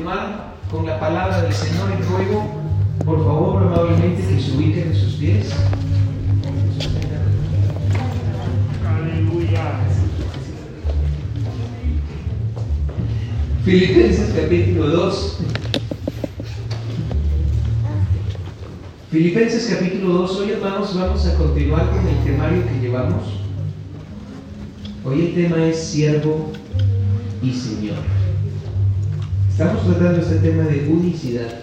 [0.00, 2.46] continuar con la palabra del Señor y ruego,
[3.04, 5.50] por favor, amablemente que se ubiquen en sus pies.
[8.86, 9.80] Aleluya.
[13.64, 15.38] Filipenses capítulo 2.
[19.10, 20.36] Filipenses capítulo 2.
[20.38, 23.24] Hoy hermanos vamos a continuar con el temario que llevamos.
[25.04, 26.52] Hoy el tema es siervo
[27.42, 28.19] y Señor.
[29.60, 31.60] Estamos tratando este tema de unicidad.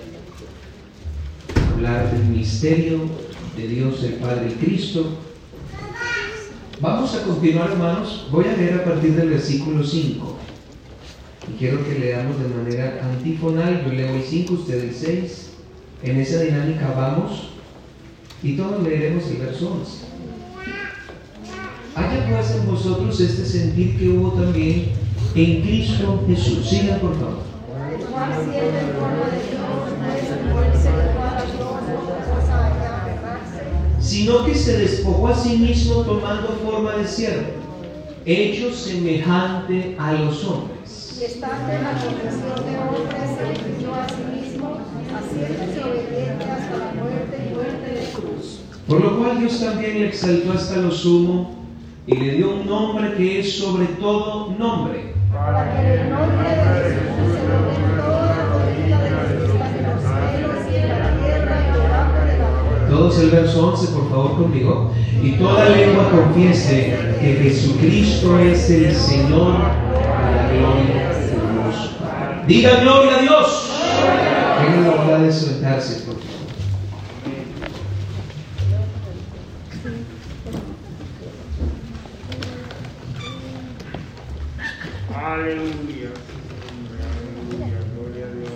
[1.74, 3.00] Hablar del misterio
[3.58, 5.18] de Dios el Padre y Cristo.
[6.80, 8.28] Vamos a continuar hermanos.
[8.32, 10.38] Voy a leer a partir del versículo 5.
[11.50, 13.84] Y quiero que leamos de manera antifonal.
[13.84, 15.50] Yo leo el 5, usted el 6.
[16.04, 17.50] En esa dinámica vamos
[18.44, 20.06] y todos leeremos el verso 11.
[21.96, 24.90] Haya pues en vosotros este sentir que hubo también
[25.34, 26.70] en Cristo Jesús.
[26.70, 27.57] Siga por favor.
[34.00, 37.52] Sino que se despojó a sí mismo tomando forma de siervo,
[38.26, 41.18] hecho semejante a los hombres.
[41.20, 44.78] y estando en la condición de hombre, se humilló a sí mismo,
[45.14, 48.62] haciéndose obediente hasta la muerte y muerte de cruz.
[48.88, 51.56] Por lo cual Dios también le exaltó hasta lo sumo
[52.08, 56.50] y le dio un nombre que es sobre todo nombre Para que en el nombre
[56.50, 61.12] de Jesús se doble toda rodilla de los que están los cielos y en la
[61.18, 62.88] tierra y debajo de la tierra.
[62.90, 64.92] Todos el verso 11, por favor, conmigo.
[65.22, 71.76] Y toda lengua confiese que Jesucristo es el Señor a la gloria de Dios.
[72.48, 73.72] Diga gloria a Dios.
[74.60, 76.27] Tengan la bondad de sentarse, por favor.
[85.38, 86.10] Aleluya.
[87.14, 87.78] Aleluya.
[87.94, 88.52] Gloria a Dios.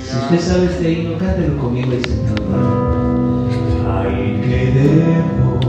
[0.00, 3.50] Si usted sabe este himno, cántelo conmigo y sentado.
[3.86, 5.60] Ay, que debo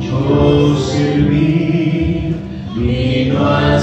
[0.00, 2.36] yo servir,
[2.74, 3.78] vino a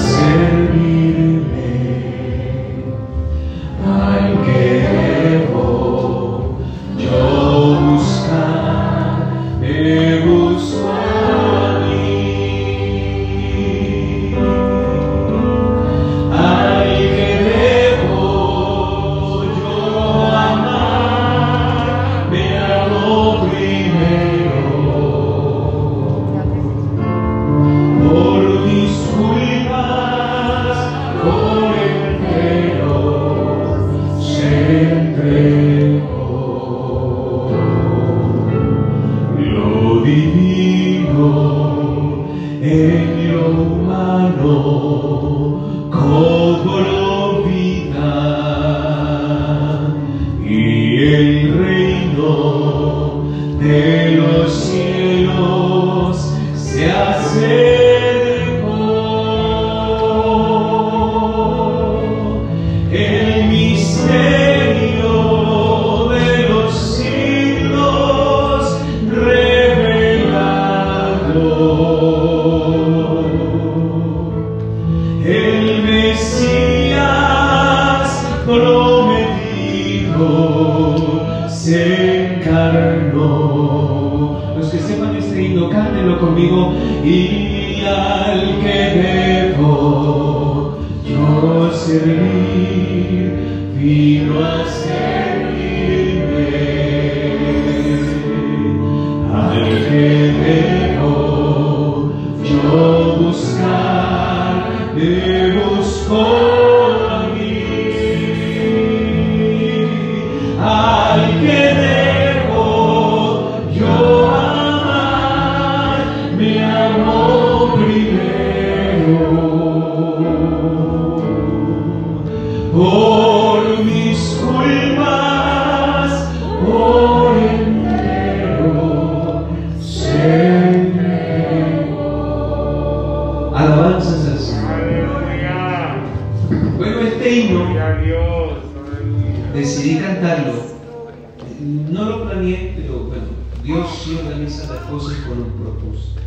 [143.64, 146.20] Dios sí organiza las cosas con un propósito.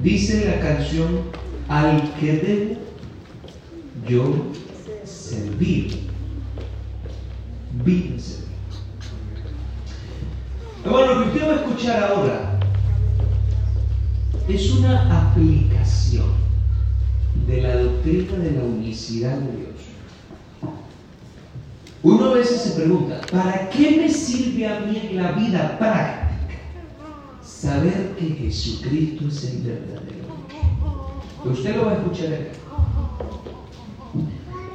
[0.00, 1.22] Dice la canción,
[1.68, 2.80] al que debo
[4.08, 4.32] yo
[5.04, 6.06] servir.
[7.84, 8.46] Vine a servir.
[10.88, 12.60] Bueno, lo que usted va a escuchar ahora
[14.48, 16.30] es una aplicación
[17.48, 19.70] de la doctrina de la unicidad de Dios.
[22.04, 26.25] Uno a veces se pregunta, ¿para qué me sirve a mí en la vida práctica
[27.66, 30.26] saber que Jesucristo es el verdadero?
[31.44, 32.52] Usted lo va a escuchar acá.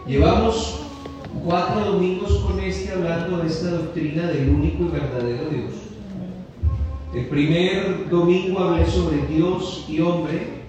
[0.06, 0.82] Llevamos
[1.46, 5.74] cuatro domingos con este hablando de esta doctrina del único y verdadero Dios.
[7.14, 10.62] El primer domingo hablé sobre Dios y hombre.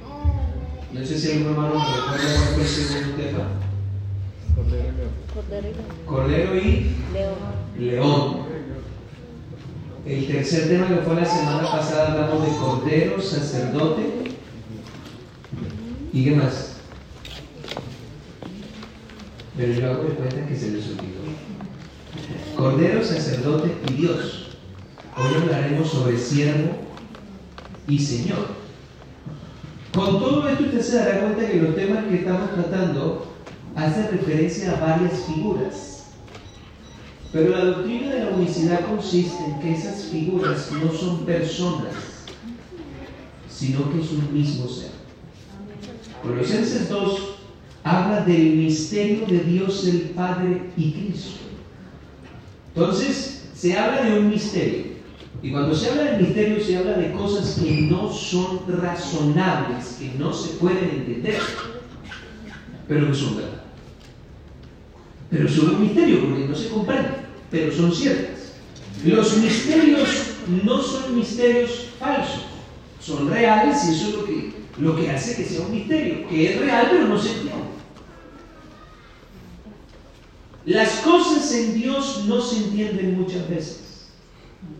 [0.92, 3.48] No sé si algún hermano me recuerda cuál fue el segundo tema.
[6.06, 6.86] Cordero y
[7.80, 8.51] león.
[10.04, 14.02] El tercer tema que fue la semana pasada hablamos de cordero, sacerdote.
[16.12, 16.72] ¿Y qué más?
[19.56, 21.22] Pero yo hago de cuenta que se les olvidó.
[22.56, 24.56] Cordero, sacerdote y Dios.
[25.16, 26.72] Hoy hablaremos sobre siervo
[27.86, 28.48] y Señor.
[29.94, 33.32] Con todo esto usted se dará cuenta que los temas que estamos tratando
[33.76, 35.91] hacen referencia a varias figuras.
[37.32, 41.94] Pero la doctrina de la unicidad consiste en que esas figuras no son personas,
[43.48, 44.90] sino que es un mismo ser.
[46.22, 47.20] Colosenses 2
[47.84, 51.40] habla del misterio de Dios el Padre y Cristo.
[52.74, 54.92] Entonces, se habla de un misterio.
[55.42, 60.12] Y cuando se habla del misterio, se habla de cosas que no son razonables, que
[60.18, 61.40] no se pueden entender,
[62.86, 63.62] pero que son verdad.
[65.30, 67.21] Pero son un misterio porque no se comprenden,
[67.52, 68.54] pero son ciertas.
[69.04, 70.08] Los misterios
[70.64, 72.46] no son misterios falsos,
[72.98, 76.52] son reales y eso es lo que, lo que hace que sea un misterio, que
[76.54, 77.62] es real pero no se entiende.
[80.64, 84.06] Las cosas en Dios no se entienden muchas veces.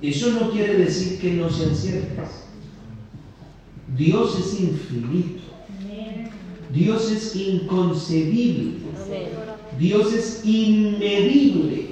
[0.01, 2.45] Eso no quiere decir que no sean ciertas.
[3.97, 5.43] Dios es infinito.
[6.73, 8.79] Dios es inconcebible.
[9.79, 11.89] Dios es inmedible.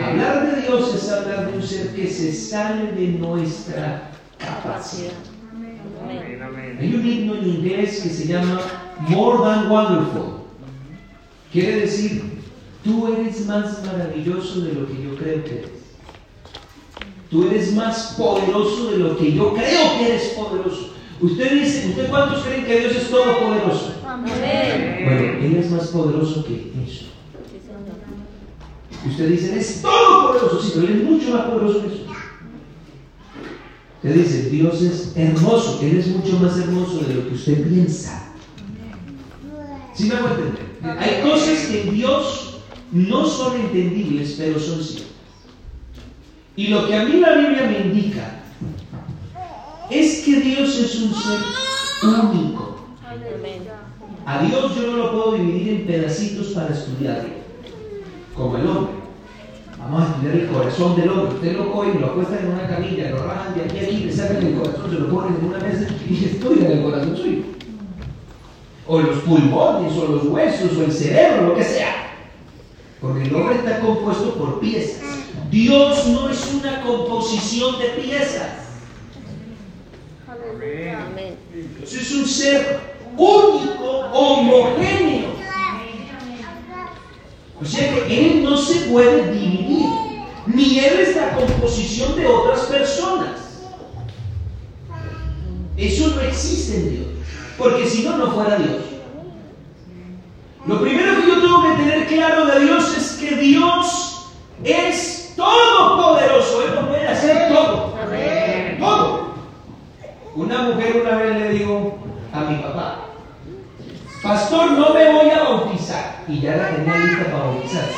[0.00, 5.12] Hablar de Dios es hablar de un ser que se sale de nuestra capacidad.
[6.78, 8.60] Hay un himno en inglés que se llama
[9.08, 10.42] More Than Wonderful.
[11.50, 12.22] Quiere decir,
[12.84, 15.70] tú eres más maravilloso de lo que yo creo que eres.
[17.30, 20.92] Tú eres más poderoso de lo que yo creo que eres poderoso.
[21.20, 24.01] Usted dice, ¿usted cuántos creen que Dios es todopoderoso?
[24.12, 25.04] Amén.
[25.04, 27.06] Bueno, Él es más poderoso que eso.
[29.08, 32.04] Usted dice, Él es todopoderoso, sí, pero Él es mucho más poderoso que eso.
[33.96, 38.34] Usted dice, Dios es hermoso, Él es mucho más hermoso de lo que usted piensa.
[39.94, 40.98] ¿Sí me hago entender?
[40.98, 42.60] Hay cosas que en Dios
[42.90, 45.10] no son entendibles, pero son ciertas.
[46.54, 48.42] Y lo que a mí la Biblia me indica
[49.90, 51.40] es que Dios es un ser
[52.02, 52.72] único.
[54.24, 57.30] A Dios yo no lo puedo dividir en pedacitos para estudiarlo,
[58.36, 58.92] como el hombre.
[59.78, 61.34] Vamos a estudiar el corazón del hombre.
[61.34, 63.96] Usted lo coge y lo acuesta en una camilla, lo rajan de aquí a aquí,
[64.04, 67.42] le sacan el corazón, se lo ponen en una mesa y estudian el corazón suyo.
[68.86, 72.12] O los pulmones, o los huesos, o el cerebro, lo que sea.
[73.00, 75.02] Porque el hombre está compuesto por piezas.
[75.50, 78.62] Dios no es una composición de piezas.
[81.80, 85.32] Dios es un ser único, homogéneo.
[87.60, 89.86] O sea que Él no se puede dividir,
[90.46, 93.60] ni Él es la composición de otras personas.
[95.76, 97.06] Eso no existe en Dios,
[97.56, 98.82] porque si no, no fuera Dios.
[100.66, 104.30] Lo primero que yo tengo que tener claro de Dios es que Dios
[104.62, 107.92] es todopoderoso, Él lo puede hacer todo.
[108.78, 109.32] Todo.
[110.34, 111.98] Una mujer una vez le dijo
[112.32, 113.01] a mi papá,
[114.22, 116.24] Pastor, no me voy a bautizar.
[116.28, 117.96] Y ya la tenía lista para bautizarse.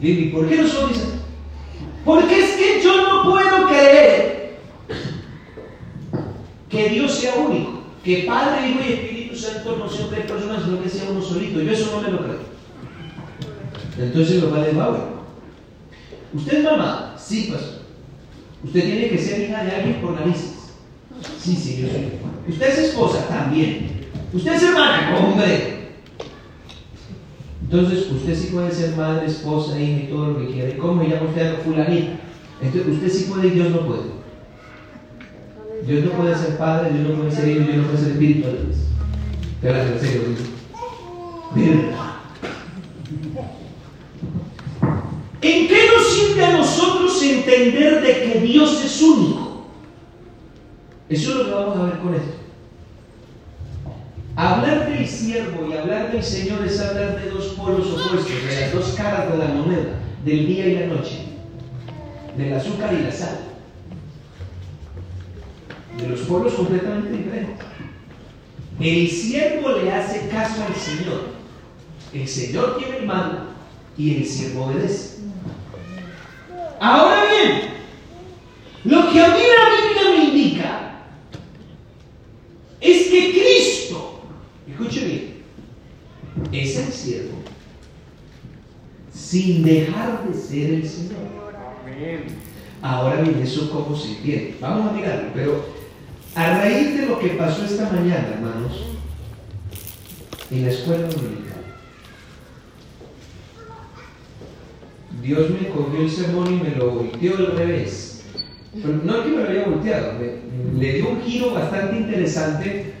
[0.00, 1.06] Dije, ¿por qué no se bautiza?
[2.04, 4.58] Porque es que yo no puedo creer
[6.68, 10.82] que Dios sea único, que Padre, Hijo y Espíritu Santo no sean tres personas, sino
[10.82, 11.60] que sea uno solito.
[11.60, 12.54] Yo eso no me lo creo.
[13.98, 15.14] Entonces lo vale Bauer.
[16.34, 17.14] ¿Usted es mamá?
[17.18, 17.84] Sí, pastor.
[18.64, 20.72] ¿Usted tiene que ser hija de alguien por narices?
[21.38, 22.12] Sí, sí, yo soy.
[22.48, 23.26] ¿Usted es esposa?
[23.28, 24.03] También.
[24.34, 25.16] ¿Usted es hermana?
[25.16, 25.74] Hombre.
[27.62, 30.70] Entonces, usted sí puede ser madre, esposa, hija y todo lo que quiera.
[30.70, 32.20] ¿Y cómo llama usted a fulanita?
[32.60, 34.14] Entonces, usted sí puede y Dios no puede.
[35.86, 38.48] Dios no puede ser padre, Dios no puede ser hijo, Dios no puede ser espíritu
[38.48, 38.58] a la.
[39.60, 40.22] Te hablas en serio,
[41.54, 41.84] ¿verdad?
[45.40, 49.66] ¿En qué nos sirve a nosotros entender de que Dios es único.
[51.08, 52.43] Eso es lo que vamos a ver con esto.
[54.36, 58.72] Hablar del siervo y hablar del Señor es hablar de dos polos opuestos, de las
[58.72, 61.20] dos caras de la moneda, del día y la noche,
[62.36, 63.38] del azúcar y la sal,
[65.98, 67.64] de los polos completamente diferentes.
[68.80, 71.34] El siervo le hace caso al Señor.
[72.12, 73.46] El Señor tiene el mando
[73.96, 75.18] y el siervo obedece.
[76.80, 77.60] Ahora bien,
[78.84, 80.94] lo que a mí la Biblia me indica
[82.80, 84.13] es que Cristo,
[84.68, 85.34] escuche bien,
[86.52, 87.34] es el siervo
[89.12, 91.34] sin dejar de ser el Señor.
[92.82, 94.56] Ahora bien, eso cómo se entiende.
[94.60, 95.64] Vamos a mirarlo, pero
[96.34, 98.72] a raíz de lo que pasó esta mañana, hermanos,
[100.50, 101.62] en la escuela dominical,
[105.22, 108.24] Dios me cogió el sermón y me lo volteó al revés.
[108.74, 112.93] Pero no es que me lo haya volteado, me- le dio un giro bastante interesante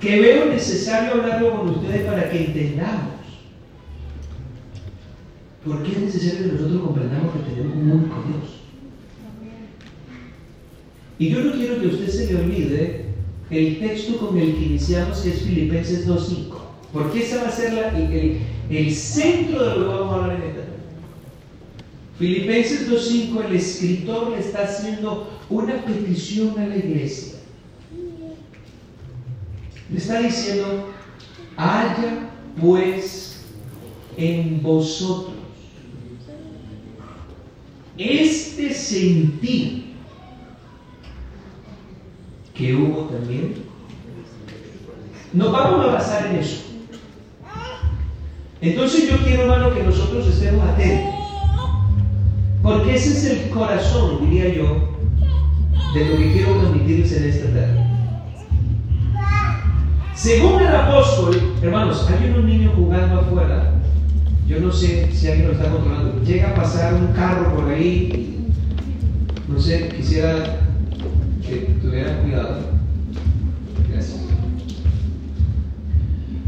[0.00, 3.14] que veo necesario hablarlo con ustedes para que entendamos.
[5.64, 8.52] ¿Por qué es necesario que nosotros comprendamos que tenemos un único Dios?
[11.18, 13.06] Y yo no quiero que a usted se le olvide
[13.50, 16.56] el texto con el que iniciamos, que es Filipenses 2.5.
[16.92, 18.38] Porque esa va a ser el-
[18.70, 20.72] el centro de lo que vamos a hablar en esta tarde.
[22.18, 27.35] Filipenses 2.5, el escritor le está haciendo una petición a la iglesia.
[29.90, 30.88] Le está diciendo,
[31.56, 33.44] haya pues
[34.16, 35.36] en vosotros
[37.98, 39.94] este sentir
[42.54, 43.54] que hubo también.
[45.32, 46.62] Nos vamos a basar en eso.
[48.60, 51.14] Entonces yo quiero, hermano, que nosotros estemos atentos.
[52.62, 54.96] Porque ese es el corazón, diría yo,
[55.94, 57.85] de lo que quiero transmitirles en esta tarde.
[60.16, 63.74] Según el apóstol, hermanos, hay unos niños jugando afuera.
[64.48, 66.22] Yo no sé si alguien lo está controlando.
[66.24, 68.48] Llega a pasar un carro por ahí.
[69.46, 70.60] No sé, quisiera
[71.46, 72.60] que tuvieran cuidado.
[73.92, 74.22] Gracias.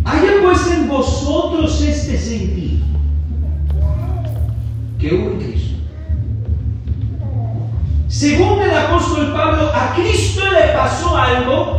[0.05, 2.83] Haya pues en vosotros este sentir
[4.99, 5.77] que hubo en Cristo.
[8.09, 11.78] Según el apóstol Pablo, a Cristo le pasó algo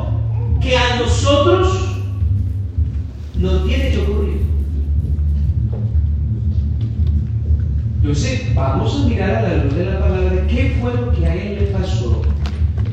[0.61, 1.97] que a nosotros
[3.35, 4.41] nos tiene que ocurrir.
[8.01, 11.35] Entonces, vamos a mirar a la luz de la palabra qué fue lo que a
[11.35, 12.21] él le pasó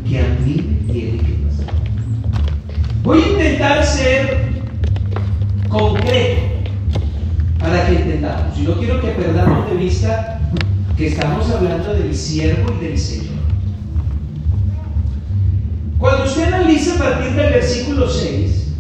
[0.08, 1.74] que a mí me tiene que pasar.
[3.02, 4.46] Voy a intentar ser
[5.68, 6.42] concreto
[7.58, 8.58] para que entendamos.
[8.58, 10.40] Y no quiero que perdamos de vista
[10.96, 13.35] que estamos hablando del siervo y del Señor.
[15.98, 18.74] Cuando usted analiza a partir del versículo 6,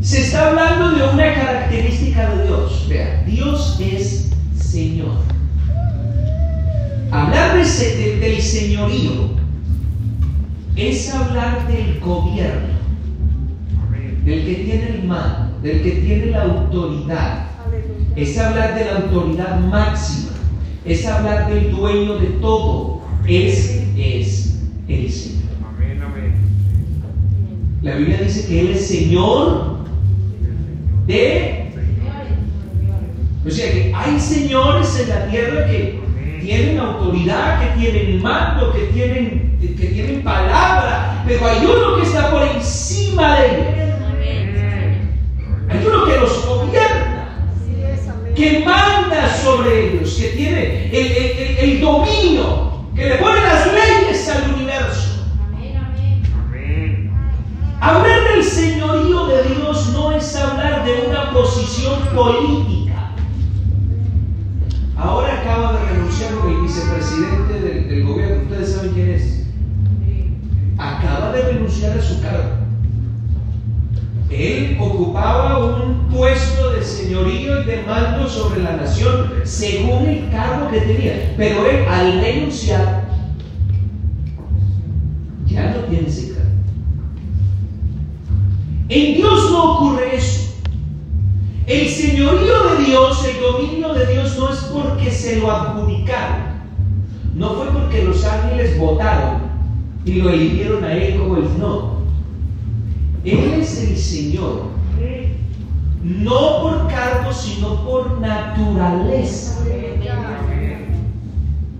[0.00, 2.86] se está hablando de una característica de Dios.
[2.88, 5.18] Vea, Dios es Señor.
[7.10, 9.30] Hablar de se- de- del señorío
[10.76, 12.78] es hablar del gobierno,
[14.24, 17.44] del que tiene el mando, del que tiene la autoridad.
[18.14, 20.30] Es hablar de la autoridad máxima,
[20.84, 23.00] es hablar del dueño de todo.
[23.26, 23.77] Es
[24.88, 25.42] el Señor.
[25.76, 26.32] Amén, amén.
[27.82, 29.78] La Biblia dice que Él es Señor
[31.06, 31.54] de...
[33.46, 35.98] O sea que hay señores en la tierra que
[36.42, 42.30] tienen autoridad, que tienen mando, que tienen, que tienen palabra, pero hay uno que está
[42.30, 43.66] por encima de ellos.
[45.70, 47.38] Hay uno que los gobierna,
[48.34, 53.66] que manda sobre ellos, que tiene el, el- el- el dominio, que le pone las
[53.72, 54.42] leyes al
[57.80, 63.12] Hablar del señorío de Dios no es hablar de una posición política.
[64.96, 68.42] Ahora acaba de renunciar el vicepresidente del, del gobierno.
[68.42, 69.46] Ustedes saben quién es.
[70.76, 72.58] Acaba de renunciar a su cargo.
[74.28, 80.68] Él ocupaba un puesto de señorío y de mando sobre la nación según el cargo
[80.68, 81.34] que tenía.
[81.36, 82.97] Pero él al renunciar
[95.28, 96.58] se lo adjudicaron.
[97.34, 99.42] No fue porque los ángeles votaron
[100.06, 101.98] y lo eligieron a él como el no.
[103.24, 104.68] Él es el Señor.
[106.02, 109.60] No por cargo, sino por naturaleza.
[109.60, 110.86] Amén.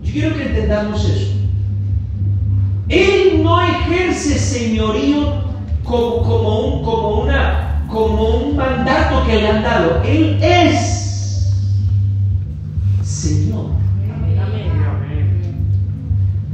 [0.02, 1.33] quiero que entendamos eso.
[2.88, 5.43] Él no ejerce señorío
[5.85, 10.02] como, como, un, como, una, como un mandato que le han dado.
[10.05, 10.98] Él es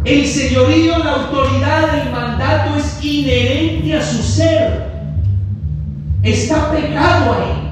[0.04, 4.84] El señorío, la autoridad, el mandato es inherente a su ser.
[6.23, 7.64] Está pegado a él.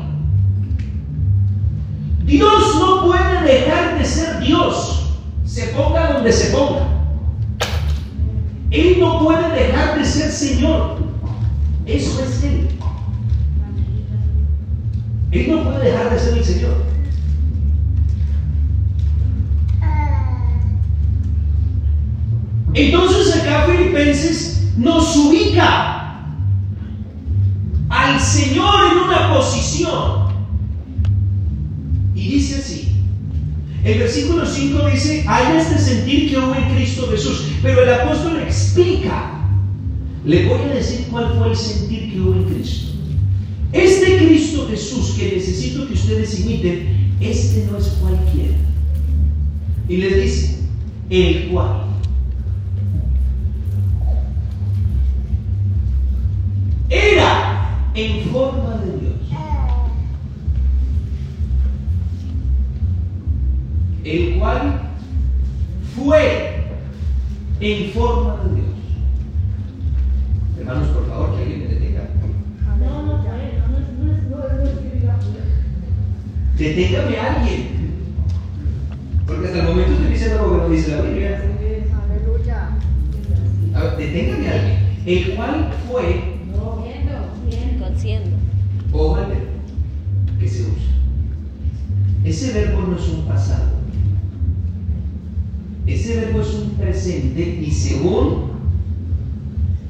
[2.24, 5.10] Dios no puede dejar de ser Dios,
[5.44, 6.88] se ponga donde se ponga.
[8.70, 10.96] Él no puede dejar de ser Señor.
[11.84, 12.68] Eso es Él.
[15.30, 16.91] Él no puede dejar de ser el Señor.
[22.74, 26.24] Entonces acá Filipenses nos ubica
[27.90, 30.22] al Señor en una posición.
[32.14, 32.88] Y dice así.
[33.84, 37.48] El versículo 5 dice, hay este sentir que hubo en Cristo Jesús.
[37.62, 39.40] Pero el apóstol explica.
[40.24, 42.92] Le voy a decir cuál fue el sentir que hubo en Cristo.
[43.72, 48.54] Este Cristo Jesús que necesito que ustedes imiten, este no es cualquiera.
[49.88, 50.58] Y le dice,
[51.10, 51.91] el cual.
[57.94, 59.12] En forma de Dios.
[64.04, 64.80] El cual
[65.94, 66.64] fue
[67.60, 68.66] en forma de Dios.
[70.58, 72.08] Hermanos, por favor, que alguien me detenga.
[76.56, 77.68] Deténgame a alguien.
[79.26, 81.42] Porque hasta el momento estoy diciendo algo que no dice la Biblia.
[82.04, 82.70] Aleluya.
[83.98, 84.78] Deténgame a alguien.
[85.04, 86.31] El cual fue.
[88.92, 89.24] Verbo
[90.38, 90.92] que se usa.
[92.24, 93.72] Ese verbo no es un pasado.
[95.86, 98.52] Ese verbo es un presente y según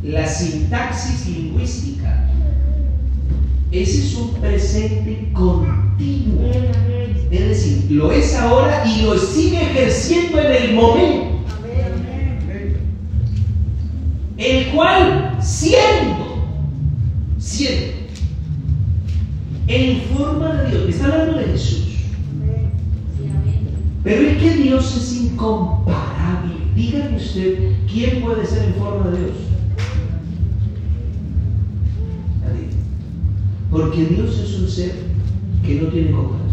[0.03, 2.29] la sintaxis lingüística,
[3.71, 6.51] ese es un presente continuo.
[7.31, 11.33] Es decir, lo es ahora y lo sigue ejerciendo en el momento.
[14.37, 16.45] El cual siendo,
[17.39, 18.02] siendo,
[19.69, 21.89] en forma de Dios, está hablando de Jesús,
[24.03, 26.55] pero es que Dios es incomparable.
[26.75, 29.37] Dígame usted, ¿quién puede ser en forma de Dios?
[32.43, 32.69] Nadie.
[33.71, 34.95] Porque Dios es un ser
[35.65, 36.53] que no tiene comparación.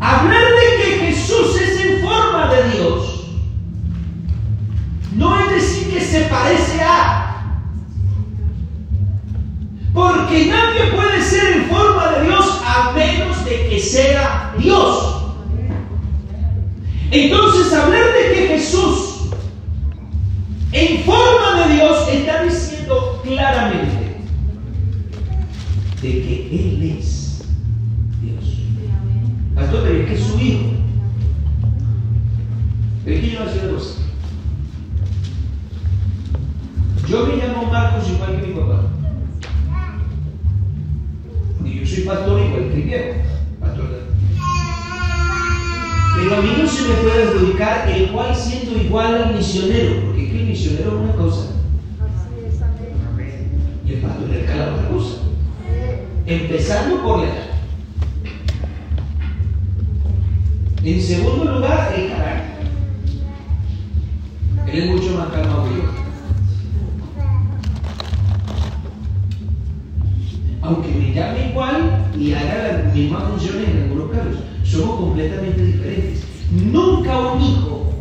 [0.00, 3.18] Hablar de que Jesús es en forma de Dios
[5.18, 7.27] no es decir que se parece a.
[9.92, 15.24] Porque nadie puede ser en forma de Dios a menos de que sea Dios.
[17.10, 19.08] Entonces, hablar de que Jesús
[20.72, 24.18] en forma de Dios está diciendo claramente
[26.02, 27.42] de que Él es
[28.20, 28.58] Dios.
[29.54, 30.70] Pastor, pero es que es su hijo.
[33.06, 33.94] Es que yo no sé cosa.
[37.08, 38.97] Yo me llamo Marcos igual que mi papá.
[41.68, 43.12] Y yo soy pastor igual que viejo.
[43.60, 44.08] Pastor.
[46.16, 50.24] Pero a mí no se me puede adjudicar el cual siendo igual al misionero, porque
[50.24, 51.58] es que el misionero es una cosa
[53.88, 55.16] y el patriarca la otra cosa.
[56.26, 57.46] Empezando por la edad.
[60.84, 62.68] En segundo lugar, el carácter.
[64.66, 66.07] Él es mucho más calmado que yo.
[70.68, 76.24] Aunque me llame igual y haga las mismas funciones en algunos casos, somos completamente diferentes.
[76.50, 77.94] Nunca un hijo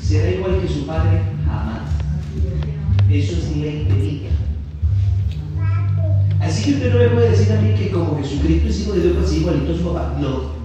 [0.00, 1.82] será igual que su padre, jamás.
[3.08, 4.30] Eso es ley de vida.
[6.40, 9.00] Así que usted no me puede decir a mí que como Jesucristo es hijo de
[9.02, 10.16] Dios, pues es igualito a su papá.
[10.18, 10.58] No.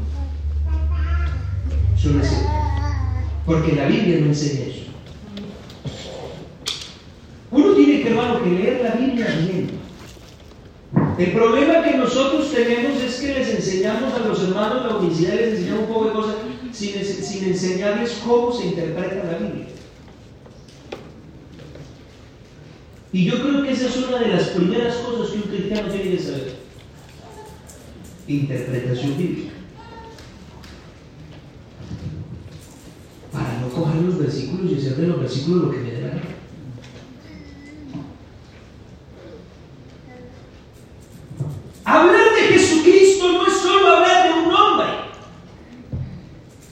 [1.96, 2.50] Eso no es cierto.
[3.46, 4.86] Porque la Biblia no enseña eso.
[7.52, 9.83] Uno tiene que, hermano, que leer la Biblia bien.
[11.18, 15.60] El problema que nosotros tenemos es que les enseñamos a los hermanos la universidad, les
[15.60, 16.36] enseñamos un poco de cosas
[16.72, 19.68] sin, sin enseñarles cómo se interpreta la Biblia.
[23.14, 26.18] Y yo creo que esa es una de las primeras cosas que un cristiano tiene
[26.18, 26.56] que saber.
[28.28, 29.54] Interpretación bíblica.
[33.32, 36.08] Para no coger los versículos y hacer de los versículos lo que me dé la
[36.08, 36.22] gana.
[41.86, 44.88] Hablar de Jesucristo no es solo hablar de un hombre.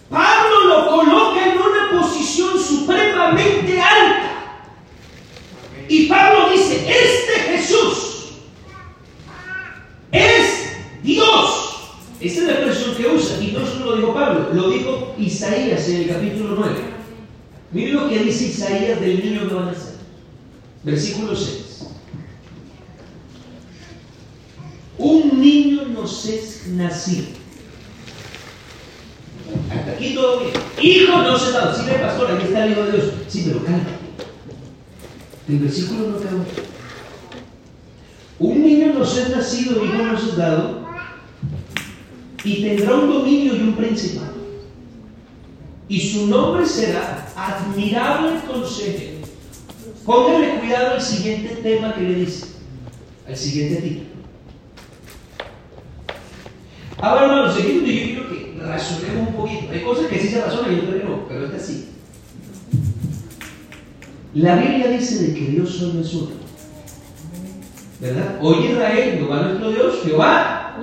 [0.10, 0.92] Pablo lo
[16.12, 16.76] capítulo 9.
[17.72, 19.96] Miren lo que dice Isaías del niño que van a nacer.
[20.84, 21.86] Versículo 6.
[24.98, 27.28] Un niño nos es nacido.
[29.72, 30.54] Hasta aquí todo bien.
[30.82, 31.76] Hijo nos es dado.
[31.76, 33.14] Sí, ve, pastor, aquí está el Hijo de Dios.
[33.28, 33.84] Sí, pero calma.
[35.48, 36.46] El versículo no acaba.
[38.40, 40.82] Un niño nos es nacido, hijo nos es dado,
[42.44, 44.32] y tendrá un dominio y un principado.
[45.92, 49.28] Y su nombre será admirable consejero.
[50.06, 52.46] Póngale cuidado al siguiente tema que le dice,
[53.28, 54.06] al siguiente título.
[56.98, 59.70] Ahora, hermanos, seguimos, yo quiero que razonemos un poquito.
[59.70, 61.90] Hay cosas que sí se razonan y otras que no, pero esta sí.
[64.42, 66.32] La Biblia dice de que Dios solo es uno.
[68.00, 68.40] ¿Verdad?
[68.42, 70.78] Oye Israel, Jehová nuestro Dios, Jehová.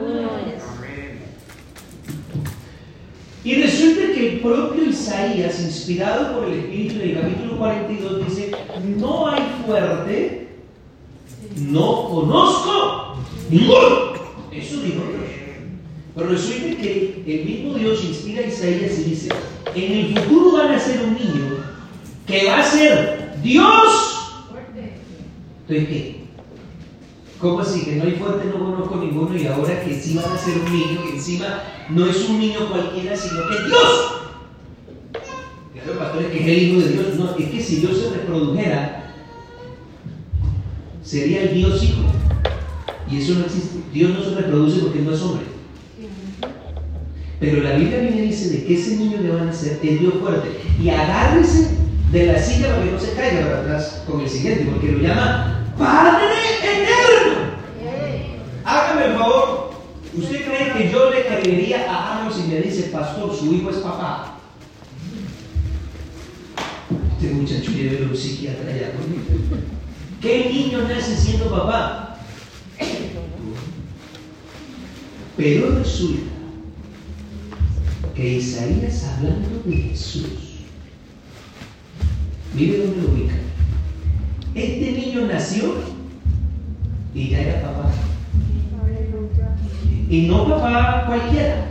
[3.42, 8.52] Y resulta que el propio Isaías, inspirado por el Espíritu en el capítulo 42, dice,
[8.96, 10.48] no hay fuerte,
[11.56, 13.16] no conozco
[13.50, 14.12] ninguno.
[14.52, 15.30] Eso dijo Dios.
[16.14, 19.28] Pero resulta que el mismo Dios inspira a Isaías y dice,
[19.74, 21.64] en el futuro va a nacer un niño
[22.24, 24.18] que va a ser Dios.
[25.68, 26.18] Entonces, ¿qué?
[27.40, 27.84] ¿Cómo así?
[27.84, 30.72] Que no hay fuerte, no conozco ninguno y ahora que sí van a ser un
[30.72, 34.12] niño, que encima no es un niño cualquiera, sino que es Dios.
[35.72, 37.14] Claro, pastor, es que es el Hijo de Dios.
[37.16, 39.14] No, es que si Dios se reprodujera,
[41.02, 42.02] sería el Dios Hijo.
[43.10, 43.78] Y eso no existe.
[43.92, 45.46] Dios no se reproduce porque no es hombre.
[47.38, 50.00] Pero la Biblia viene y dice de que ese niño que va a nacer es
[50.00, 50.48] Dios fuerte.
[50.82, 51.77] Y agárrese
[52.12, 54.98] de la silla para que no se caiga para atrás con el siguiente, porque lo
[54.98, 57.48] llama Padre Eterno.
[58.64, 59.70] Hágame el favor.
[60.14, 63.76] ¿Usted cree que yo le creería a Amos si me dice, pastor, su hijo es
[63.76, 64.38] papá?
[67.20, 69.24] Este muchacho lleve un psiquiatra allá conmigo.
[70.20, 72.18] ¿Qué niño nace siendo papá?
[75.36, 76.32] Pero resulta
[78.16, 80.47] que Isaías hablando de Jesús,
[82.54, 83.34] mire dónde lo ubica.
[84.54, 85.74] Este niño nació
[87.14, 87.90] y ya era papá.
[90.10, 91.66] Y no papá cualquiera,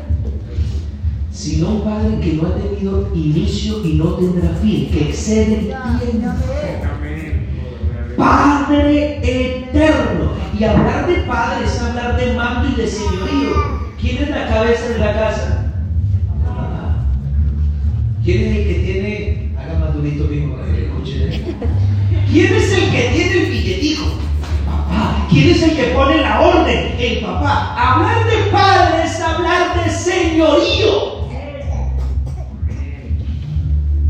[1.32, 5.66] sino un padre que no ha tenido inicio y no tendrá fin, que excede el
[5.66, 6.36] tiempo.
[8.16, 10.32] Padre eterno.
[10.58, 13.78] Y hablar de padre es hablar de mando y de señorío.
[14.00, 15.72] ¿Quién es la cabeza de la casa?
[18.24, 20.58] ¿Quién es el que tiene, haga más durito mismo
[22.32, 24.06] ¿Quién es el que tiene el billetico?
[24.66, 25.26] Papá.
[25.30, 26.96] ¿Quién es el que pone la orden?
[27.00, 27.76] El papá.
[27.78, 31.18] Hablar de padre es hablar de señorío.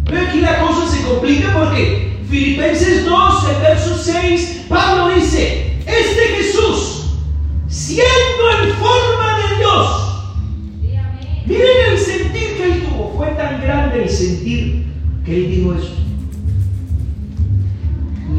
[0.05, 6.21] Pero aquí la cosa se complica porque Filipenses 2, el verso 6, Pablo dice, este
[6.38, 7.17] Jesús,
[7.67, 9.88] siendo en forma de Dios,
[11.45, 14.86] miren el sentir que él tuvo, fue tan grande el sentir
[15.25, 16.06] que él dijo eso.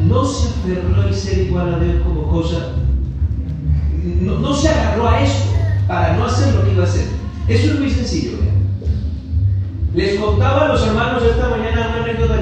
[0.09, 2.73] No se aferró al ser igual a Dios como cosa,
[4.21, 5.45] no, no se agarró a eso
[5.87, 7.07] para no hacer lo que iba a hacer.
[7.47, 8.39] Eso es muy sencillo.
[9.95, 12.38] Les contaba a los hermanos esta mañana una anécdota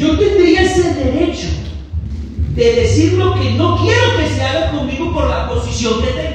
[0.00, 1.48] Yo tendría ese derecho
[2.54, 6.29] de decir lo que no quiero que se haga conmigo por la posición que tengo.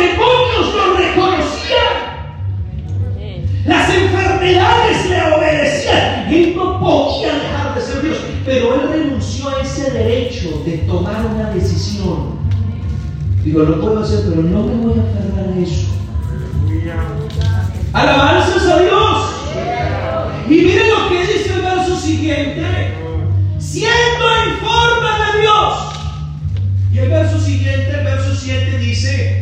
[0.00, 2.10] Demonios lo reconocían.
[3.66, 6.32] Las enfermedades le obedecían.
[6.32, 8.18] Él no podía dejar de ser Dios.
[8.44, 12.40] Pero él renunció a ese derecho de tomar una decisión.
[13.44, 15.88] Digo, lo puedo hacer, pero no me voy a aferrar a eso.
[17.92, 19.30] Alabanzas a Dios.
[20.48, 22.62] Y miren lo que dice el verso siguiente.
[23.58, 25.90] Siendo en forma de Dios.
[26.92, 29.39] Y el verso siguiente, el verso 7 dice,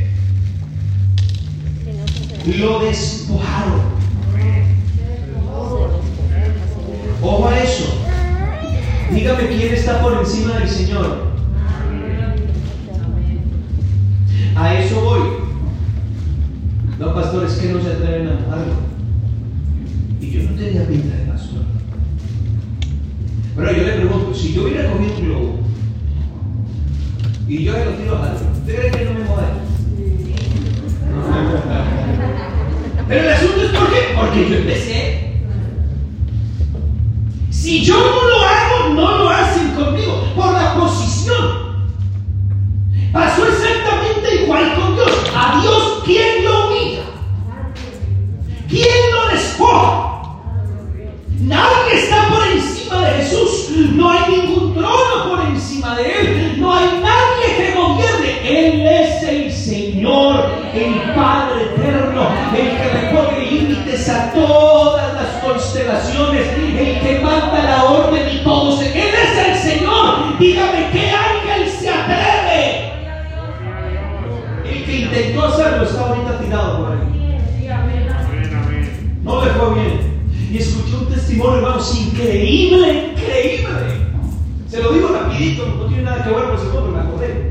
[2.54, 3.98] lo despojaron.
[7.20, 7.84] Ojo a eso.
[9.12, 11.28] Dígame quién está por encima del Señor.
[14.54, 15.20] A eso voy.
[16.98, 18.74] No, pastor, es que no se atreven a mojarlo.
[20.20, 21.62] Y yo no tenía pinta de pastor.
[23.56, 25.58] Pero yo le pregunto, si yo hubiera comido un globo
[27.48, 29.57] y yo le lo tiro a alguien, ¿usted cree que no me moja?
[33.08, 34.14] Pero el asunto es por qué?
[34.14, 35.32] Porque yo empecé.
[37.50, 41.88] Si yo no lo hago, no lo hacen conmigo, por la posición.
[43.10, 45.10] Pasó exactamente igual con Dios.
[45.34, 47.02] A Dios, ¿quién lo humilla?
[48.68, 50.22] ¿Quién lo despoja?
[51.40, 53.70] Nadie está por encima de Jesús.
[53.94, 56.60] No hay ningún trono por encima de Él.
[56.60, 58.68] No hay nadie que gobierne.
[58.68, 60.44] Él es el Señor,
[60.74, 61.67] el Padre
[62.54, 68.76] el que repone límites a todas las constelaciones, el que manda la orden y todo
[68.76, 68.86] se...
[68.86, 70.38] Él es el Señor.
[70.38, 72.92] Dígame qué ángel se atreve.
[74.64, 77.08] El que intentó hacerlo está ahorita tirado por ahí.
[79.22, 80.18] No le fue bien.
[80.50, 84.08] Y escuché un testimonio, hermanos, increíble, increíble.
[84.68, 87.47] Se lo digo rapidito, no tiene nada que ver con ese me acordé.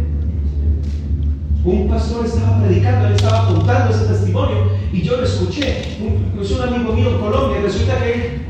[1.68, 5.98] Un pastor estaba predicando, él estaba contando ese testimonio y yo lo escuché.
[6.42, 8.46] Es un amigo mío en Colombia resulta que él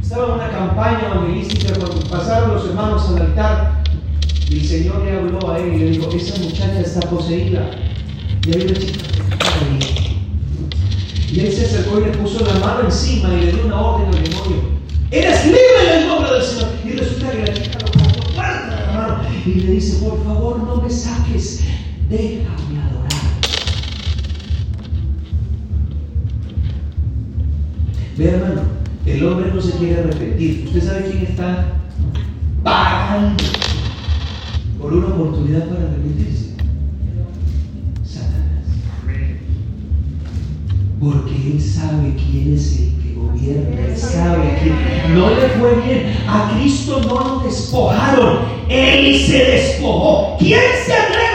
[0.00, 3.82] estaba en una campaña evangelística cuando pasaron los hermanos al altar
[4.48, 7.72] y el Señor le habló a él y le dijo, esa muchacha está poseída.
[8.46, 9.04] Y ahí la chica.
[11.30, 14.06] Y él se acercó y le puso la mano encima y le dio una orden
[14.06, 14.62] al demonio.
[15.10, 16.68] Eres libre en el nombre del Señor.
[16.86, 20.58] Y resulta que la chica lo cogió fuerte la mano y le dice, por favor
[20.60, 21.67] no me saques,
[22.08, 23.08] déjame adorar.
[28.16, 28.62] Ve hermano,
[29.06, 30.64] el hombre no se quiere arrepentir.
[30.66, 31.66] ¿Usted sabe quién está
[32.62, 33.42] pagando
[34.80, 36.54] por una oportunidad para arrepentirse?
[38.04, 38.64] Satanás.
[40.98, 45.14] Porque Él sabe quién es el que gobierna, Él sabe quién.
[45.14, 46.16] No le fue bien.
[46.26, 50.36] A Cristo no lo despojaron, Él se despojó.
[50.38, 51.27] ¿Quién se atreve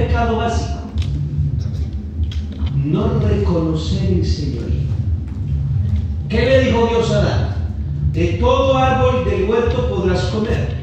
[0.00, 0.80] pecado básico.
[2.84, 4.80] No reconocer el señorío.
[6.28, 7.54] ¿Qué le dijo Dios a Adán?
[8.12, 10.74] De todo árbol del huerto podrás comer,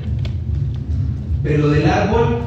[1.43, 2.39] pero del árbol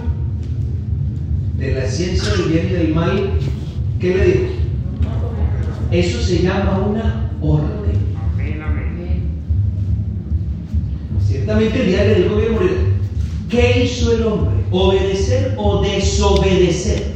[1.59, 3.30] de la ciencia del bien y del mal,
[3.98, 4.44] ¿qué le dijo?
[5.90, 7.80] Eso se llama una orden.
[11.26, 12.94] Ciertamente el día que dijo morir.
[13.48, 14.60] ¿Qué hizo el hombre?
[14.72, 17.14] ¿Obedecer o desobedecer?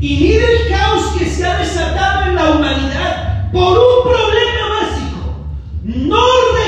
[0.00, 5.46] Y mire el caos que se ha desatado en la humanidad por un problema básico.
[5.84, 6.24] No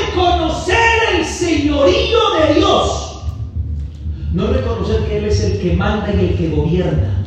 [0.07, 3.25] reconocer el señorío de Dios.
[4.33, 7.25] No reconocer que Él es el que manda y el que gobierna.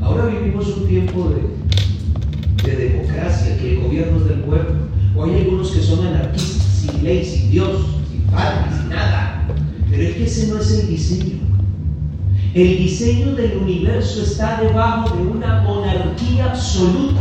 [0.00, 4.91] Ahora vivimos un tiempo de, de democracia, que el gobierno es del pueblo.
[5.22, 9.46] O hay algunos que son anarquistas, sin ley, sin Dios, sin padre, sin nada.
[9.88, 11.38] Pero es que ese no es el diseño.
[12.54, 17.20] El diseño del universo está debajo de una monarquía absoluta.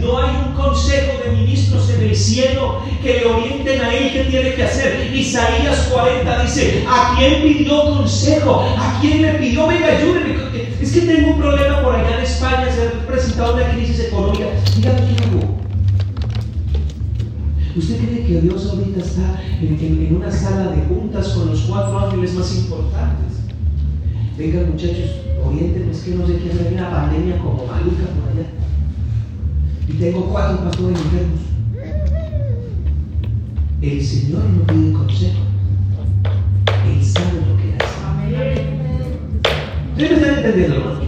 [0.00, 4.24] No hay un consejo de ministros en el cielo que le orienten a él qué
[4.30, 5.12] tiene que hacer.
[5.12, 8.62] Isaías 40 dice, ¿a quién pidió consejo?
[8.78, 9.66] ¿A quién le pidió?
[9.66, 10.36] Venga, ayúdeme.
[10.80, 14.46] Es que tengo un problema por allá en España, se ha presentado una crisis económica.
[14.76, 15.53] Dígame qué hago.
[17.76, 21.60] ¿Usted cree que Dios ahorita está en, en- en una sala de juntas con los
[21.62, 23.40] cuatro ángeles más importantes?
[24.38, 25.10] Venga muchachos,
[25.44, 28.46] oriéntenme, es que no sé qué hacer, hay una pandemia como maluca por allá.
[29.88, 31.40] Y tengo cuatro pastores enfermos.
[33.82, 35.40] El Señor no pide consejo.
[36.86, 38.64] Él sabe lo que hace.
[39.92, 41.03] ¿Ustedes me están entendiendo, hermano?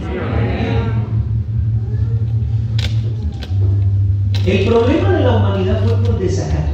[4.47, 6.71] El problema de la humanidad fue por desacato.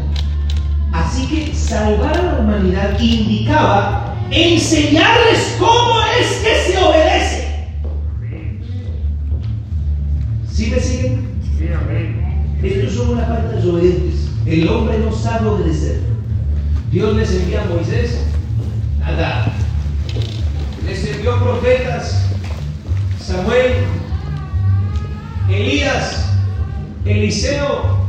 [0.92, 7.68] Así que salvar a la humanidad indicaba enseñarles cómo es que se obedece.
[10.52, 11.32] ¿Sí me siguen?
[11.58, 12.60] Sí, amén.
[12.62, 14.30] Estos son una parte desobedientes.
[14.46, 16.00] El hombre no sabe obedecer.
[16.92, 18.20] Dios les envía a Moisés.
[19.00, 19.52] Nada.
[20.86, 22.24] Les envió profetas.
[23.20, 23.78] Samuel.
[25.50, 26.23] Elías.
[27.06, 28.04] Eliseo.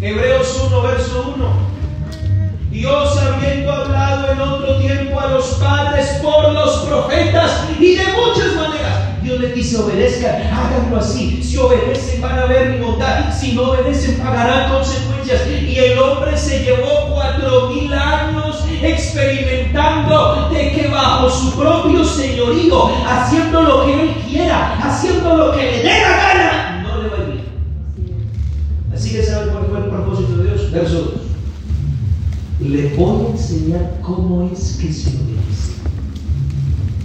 [0.00, 1.74] Hebreos 1, verso 1.
[2.70, 8.54] Dios habiendo hablado en otro tiempo a los padres por los profetas y de muchas
[8.56, 9.22] maneras.
[9.22, 11.42] Dios les dice obedezcan, háganlo así.
[11.42, 13.32] Si obedecen van a ver mi bondad.
[13.36, 15.42] Si no obedecen pagarán consecuencias.
[15.48, 22.92] Y el hombre se llevó cuatro mil años experimentando de que bajo su propio señorío,
[23.08, 26.73] haciendo lo que él quiera, haciendo lo que le dé la gana,
[29.14, 30.72] Que ¿saben cuál fue el propósito de Dios?
[30.72, 31.18] Verso
[32.58, 32.68] 2.
[32.68, 35.74] Le voy a enseñar cómo es que se obedece.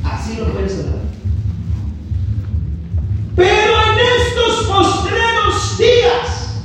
[0.03, 1.03] Así lo puedes hablar.
[3.35, 6.63] Pero en estos postreros días,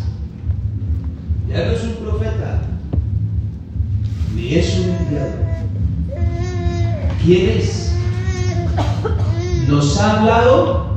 [1.50, 2.62] ya no es un profeta,
[4.34, 5.44] ni es un enviado.
[7.22, 7.92] ¿Quién es?
[9.68, 10.93] Nos ha hablado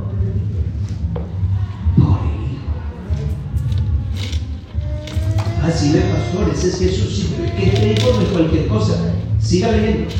[5.68, 7.26] Así de pastores, es Jesús.
[7.58, 9.12] Que no es cualquier cosa.
[9.38, 10.10] Siga leyendo.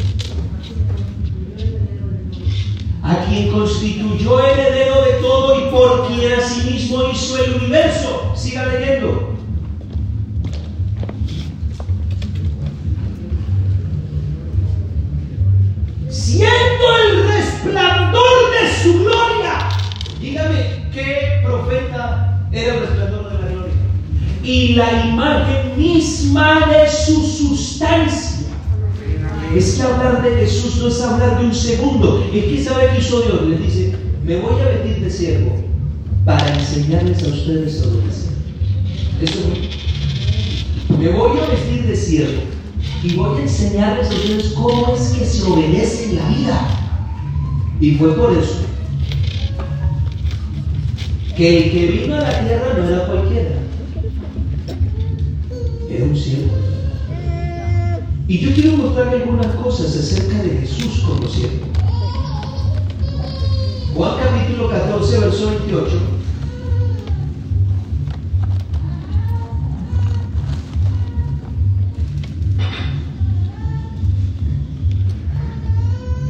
[3.02, 8.34] A quien constituyó heredero de todo y por quien asimismo hizo el universo.
[8.36, 9.38] Siga leyendo.
[16.10, 19.68] Siendo el resplandor de su gloria.
[20.20, 23.37] Dígame, ¿qué profeta era el resplandor de?
[24.48, 28.46] Y la imagen misma de su sustancia.
[29.54, 32.26] Es que hablar de Jesús no es hablar de un segundo.
[32.32, 33.46] ¿Y qué sabe que hizo Dios?
[33.46, 33.94] Les dice,
[34.24, 35.52] me voy a vestir de siervo
[36.24, 38.32] para enseñarles a ustedes a obedecer.
[39.20, 40.98] Eso es.
[40.98, 42.40] Me voy a vestir de siervo
[43.04, 46.68] y voy a enseñarles a ustedes cómo es que se obedece en la vida.
[47.82, 48.62] Y fue por eso
[51.36, 53.68] que el que vino a la tierra no era cualquiera,
[55.90, 56.52] era un siervo.
[58.26, 61.66] Y yo quiero mostrarle algunas cosas acerca de Jesús como siervo.
[63.94, 65.98] Juan capítulo 14, verso 28.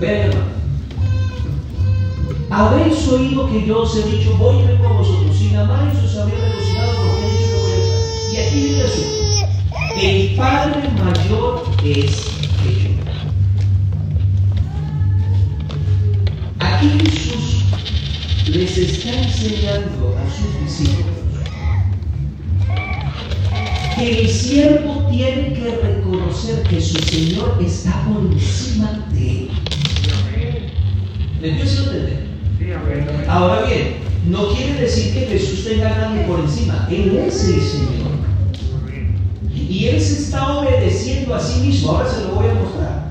[0.00, 0.30] Vean.
[2.50, 5.36] Habéis oído que yo os he dicho, voy y vengo a vosotros.
[5.36, 6.58] Sin amar y os habría
[10.00, 12.28] el Padre mayor es
[12.62, 12.90] que yo.
[16.60, 17.64] Aquí Jesús
[18.48, 21.18] les está enseñando a sus discípulos
[23.96, 29.50] que el siervo tiene que reconocer que su Señor está por encima de él.
[31.42, 32.28] ¿Me empiezo a entender?
[33.28, 33.96] Ahora bien,
[34.28, 36.86] no quiere decir que Jesús tenga nadie por encima.
[36.88, 38.07] Él es el Señor.
[41.28, 41.92] Obedeciendo a sí mismo.
[41.92, 43.08] Ahora se lo voy a mostrar.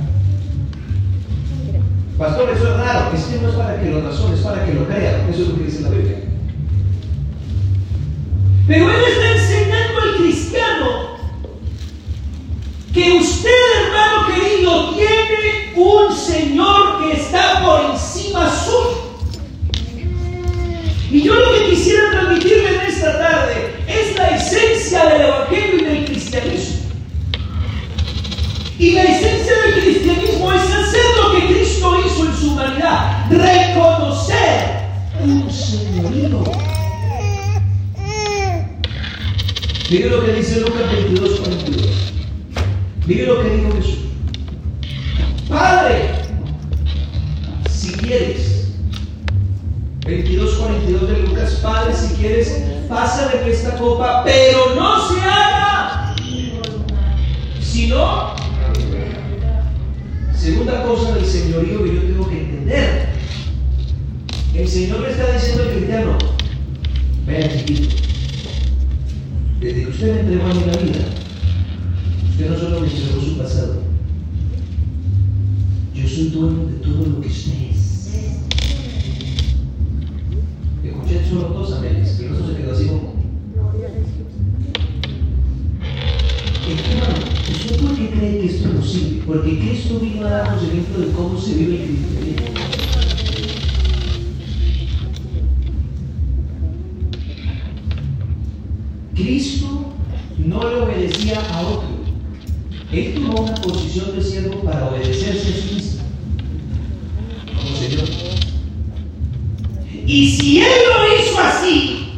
[2.18, 3.16] Pastor, eso es raro.
[3.16, 5.30] Es que no es para que lo razones, es para que lo crean.
[5.30, 6.18] Eso es lo que dice la Biblia.
[8.68, 11.18] Pero Él está enseñando al cristiano
[12.94, 13.50] que usted,
[13.86, 18.98] hermano querido, tiene un Señor que está por encima suyo.
[21.10, 25.86] Y yo lo que quisiera transmitirle en esta tarde es la esencia del Evangelio y
[25.86, 26.77] del cristianismo.
[28.80, 34.88] Y la esencia del cristianismo es hacer lo que Cristo hizo en su humanidad, reconocer
[35.24, 36.44] un señorío.
[39.90, 41.88] Mire lo que dice Lucas 22, 42.
[43.08, 44.00] Mire lo que dijo Jesús.
[45.50, 46.12] Padre,
[47.72, 48.68] si quieres,
[50.06, 56.16] 22, 42 de Lucas, Padre, si quieres, pasa de esta copa, pero no se haga,
[57.60, 58.37] sino,
[60.48, 63.10] Segunda cosa del señorío que yo tengo que entender.
[64.56, 66.18] El Señor le está diciendo al cristiano,
[67.26, 67.96] vean chiquito,
[69.60, 71.06] desde que usted me entregó a mí la vida,
[72.30, 73.82] usted no solo me entregó su pasado,
[75.94, 78.10] yo soy dueño de todo lo que usted es.
[80.82, 83.16] Escuché solo dos amenes, pero eso se quedó así como.
[86.70, 87.16] Hermano,
[87.52, 88.37] ¿usted por qué cree
[89.26, 92.48] porque Cristo vino a darnos ejemplo de cómo se vive el cristianismo.
[99.16, 99.94] Cristo
[100.38, 101.90] no le obedecía a otro.
[102.92, 106.02] Él tomó una posición de siervo para obedecerse a sí mismo.
[107.56, 108.08] Como Señor.
[110.06, 112.10] Y si Él lo hizo así,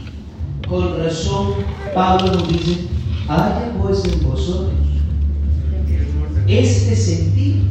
[0.67, 1.53] con razón,
[1.95, 2.81] Pablo nos dice,
[3.27, 4.88] haya pues en vosotros
[6.49, 7.61] este sentir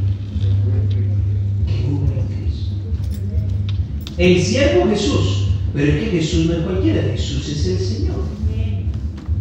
[1.67, 2.75] que hubo en Cristo.
[4.17, 8.17] El siervo Jesús, pero es que Jesús no es cualquiera, Jesús es el Señor.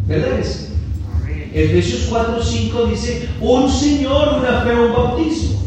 [0.06, 0.68] ¿Verdad sí?
[1.54, 5.58] Efesios 4, 5 dice, un Señor, una fe, un bautismo.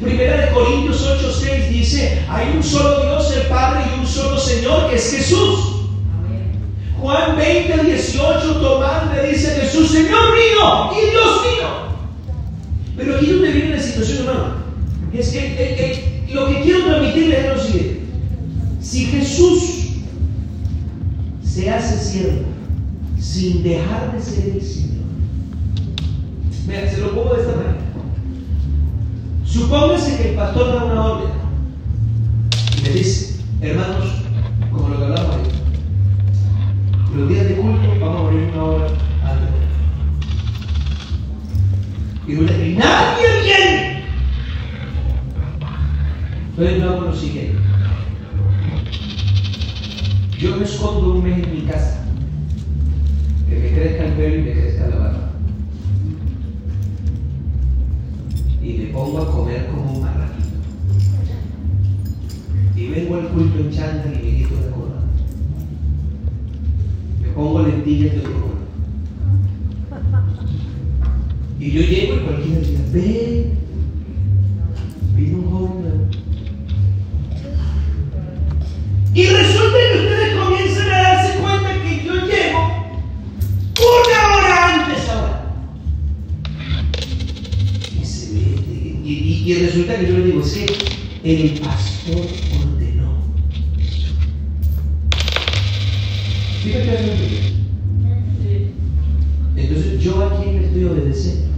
[0.00, 4.38] Primera de Corintios 8, 6 dice, hay un solo Dios, el Padre, y un solo
[4.38, 5.60] Señor, que es Jesús.
[7.00, 11.89] Juan 20, 18, Tomás le dice Jesús, Señor mío y Dios mío.
[13.00, 14.56] Pero aquí donde viene la situación, hermano,
[15.14, 18.00] es que eh, eh, lo que quiero transmitirles es lo siguiente.
[18.82, 19.62] Si Jesús
[21.42, 22.42] se hace siervo
[23.18, 25.00] sin dejar de ser el Señor,
[26.66, 27.78] se lo pongo de esta manera.
[29.46, 31.30] Supóngase que el pastor da una orden
[32.76, 34.08] y me dice, hermanos,
[34.70, 39.09] como lo que hablamos ahí, los días de culto vamos a morir una hora
[42.28, 44.04] Y no le- y nadie viene.
[46.50, 47.58] Entonces hago lo siguiente.
[50.38, 52.04] Yo me escondo un mes en mi casa.
[53.48, 55.26] Que me crezca el pelo y me crezca la barba.
[58.62, 60.58] y me pongo a comer como un marranito.
[62.76, 65.02] Y vengo al culto en chándal y me quito la corbata.
[67.22, 68.69] Me pongo lentillas de otro color.
[71.60, 73.58] Y yo llego y cualquiera dice, ven,
[75.14, 76.00] vino un joven.
[79.14, 82.60] Y resulta que ustedes comienzan a darse cuenta que yo llego
[83.76, 85.54] una hora antes ahora.
[88.00, 88.98] Y se mete.
[89.04, 90.66] Y, y- y resulta que yo le digo, es que
[91.24, 92.26] el pastor
[92.64, 93.20] ordenó.
[96.62, 97.50] Fíjate.
[99.56, 101.49] Entonces, ¿yo a quién le estoy obedeciendo?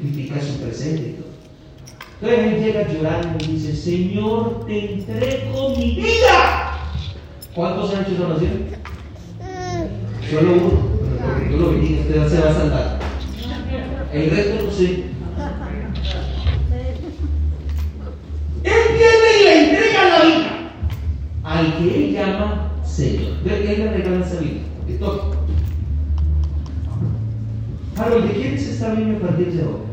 [0.00, 1.30] Tipifica su presente y todo.
[2.20, 6.78] Entonces él llega llorando y dice, Señor, te entrego mi vida.
[7.54, 8.46] ¿Cuántos años son así?
[10.30, 10.90] Solo uno.
[11.22, 12.98] Porque tú lo bendiga, usted se va a salvar.
[14.12, 15.04] El resto no sé.
[18.62, 20.72] Él viene y le entrega la vida
[21.44, 23.42] al que él llama Señor.
[23.44, 24.60] Ve él le regala esa vida.
[24.86, 25.38] Que toque.
[27.96, 29.89] Harold, ¿de quién es esta a partir de ahora?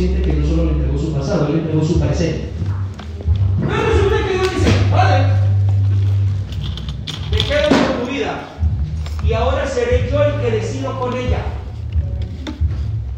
[0.00, 2.48] Consciente que no solo le entregó su pasado, le entregó su presente.
[3.60, 5.26] Pero resulta que Dios dice, vale,
[7.30, 8.40] me quedo con tu vida
[9.22, 11.44] y ahora seré yo el que decido con ella.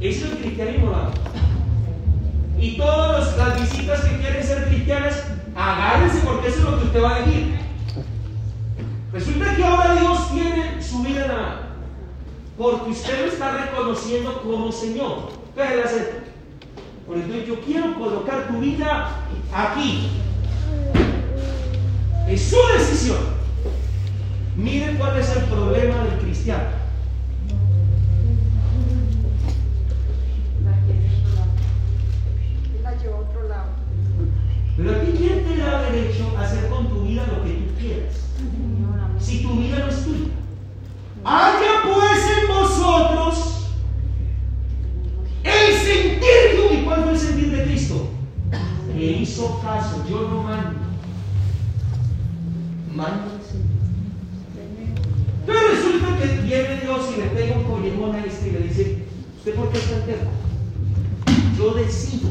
[0.00, 1.10] Eso es el cristianismo, hermano.
[2.58, 5.22] Y todas las visitas que quieren ser cristianas,
[5.54, 7.58] agárrense porque eso usted va a elegir.
[9.12, 11.56] Resulta que ahora Dios tiene su vida en la mano.
[12.58, 15.30] Porque usted lo está reconociendo como Señor.
[15.54, 16.21] Pero hacer.
[17.12, 19.18] Por entonces yo quiero colocar tu vida
[19.54, 20.08] aquí.
[22.26, 23.18] Es su decisión.
[24.56, 26.70] Miren cuál es el problema del cristiano.
[34.74, 37.74] Pero a ti, ¿quién te da derecho a hacer con tu vida lo que tú
[37.78, 38.14] quieras?
[39.18, 40.28] Si tu vida no es tuya.
[41.24, 42.11] Haya pues
[49.62, 50.04] caso.
[50.08, 50.80] Yo no mando.
[52.94, 53.72] Manda el Señor.
[55.46, 59.06] Pero resulta que viene Dios y le pega un collejón a este y le dice:
[59.38, 60.30] ¿Usted por qué está enterro?
[61.56, 62.30] Yo decido.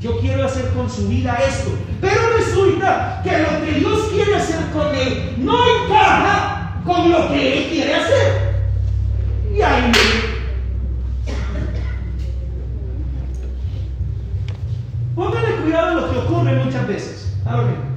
[0.00, 1.70] Yo quiero hacer con su vida esto.
[2.00, 7.58] Pero resulta que lo que Dios quiere hacer con él no encaja con lo que
[7.58, 8.54] él quiere hacer.
[9.54, 9.90] Y ahí
[16.88, 17.32] ocurre muchas veces.
[17.44, 17.87] Ahora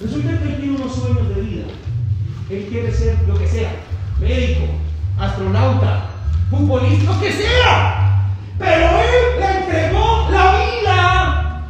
[0.00, 1.64] Resulta que él tiene unos sueños de vida.
[2.50, 3.70] Él quiere ser lo que sea,
[4.20, 4.64] médico,
[5.18, 6.06] astronauta,
[6.50, 8.26] futbolista, lo que sea.
[8.58, 11.66] Pero él le entregó la vida.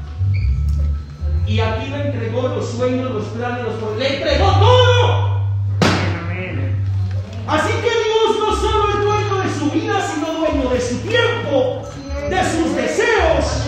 [1.47, 5.41] Y aquí le entregó los sueños, los planes, los pro- le entregó todo.
[7.49, 11.83] Así que Dios no solo es dueño de su vida, sino dueño de su tiempo,
[12.31, 13.67] de sus deseos,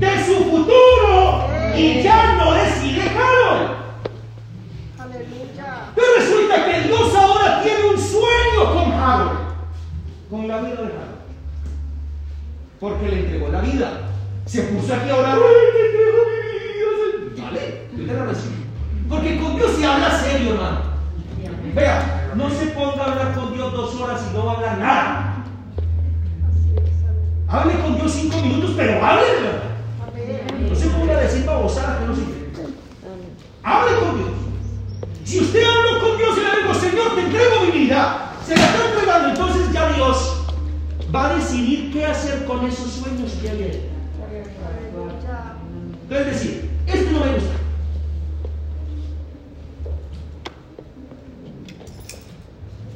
[0.00, 1.48] de su futuro.
[1.76, 3.70] Y ya no decide Harold.
[4.98, 5.90] Aleluya.
[5.94, 9.38] Pero resulta que Dios ahora tiene un sueño con Harold,
[10.42, 10.92] con la vida de.
[12.80, 13.92] Porque le entregó la vida.
[14.46, 15.38] Se puso aquí a orar.
[15.38, 17.44] ¡Ay, te entrego mi vida!
[17.44, 18.54] Vale, yo te la recibo.
[19.08, 20.80] Porque con Dios se habla serio, hermano.
[21.74, 24.78] Vea, no se ponga a hablar con Dios dos horas y no va a hablar
[24.78, 25.44] nada.
[27.48, 29.22] Hable con Dios cinco minutos, pero hable.
[30.68, 32.52] No se ponga a decir babosadas que no sirven.
[33.62, 34.30] Hable con Dios.
[35.24, 38.64] Si usted habla con Dios y le digo, Señor, te entrego mi vida, se la
[38.64, 40.42] está entregando, entonces ya Dios
[41.14, 43.90] va a decidir qué hacer con esos sueños que hay.
[44.22, 45.54] Aleluya.
[46.02, 47.52] Entonces decir, este no me gusta.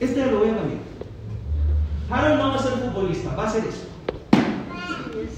[0.00, 0.80] Este lo voy a cambiar.
[2.08, 3.84] Harold no va a ser futbolista, va a ser es,
[4.32, 5.30] aleluya.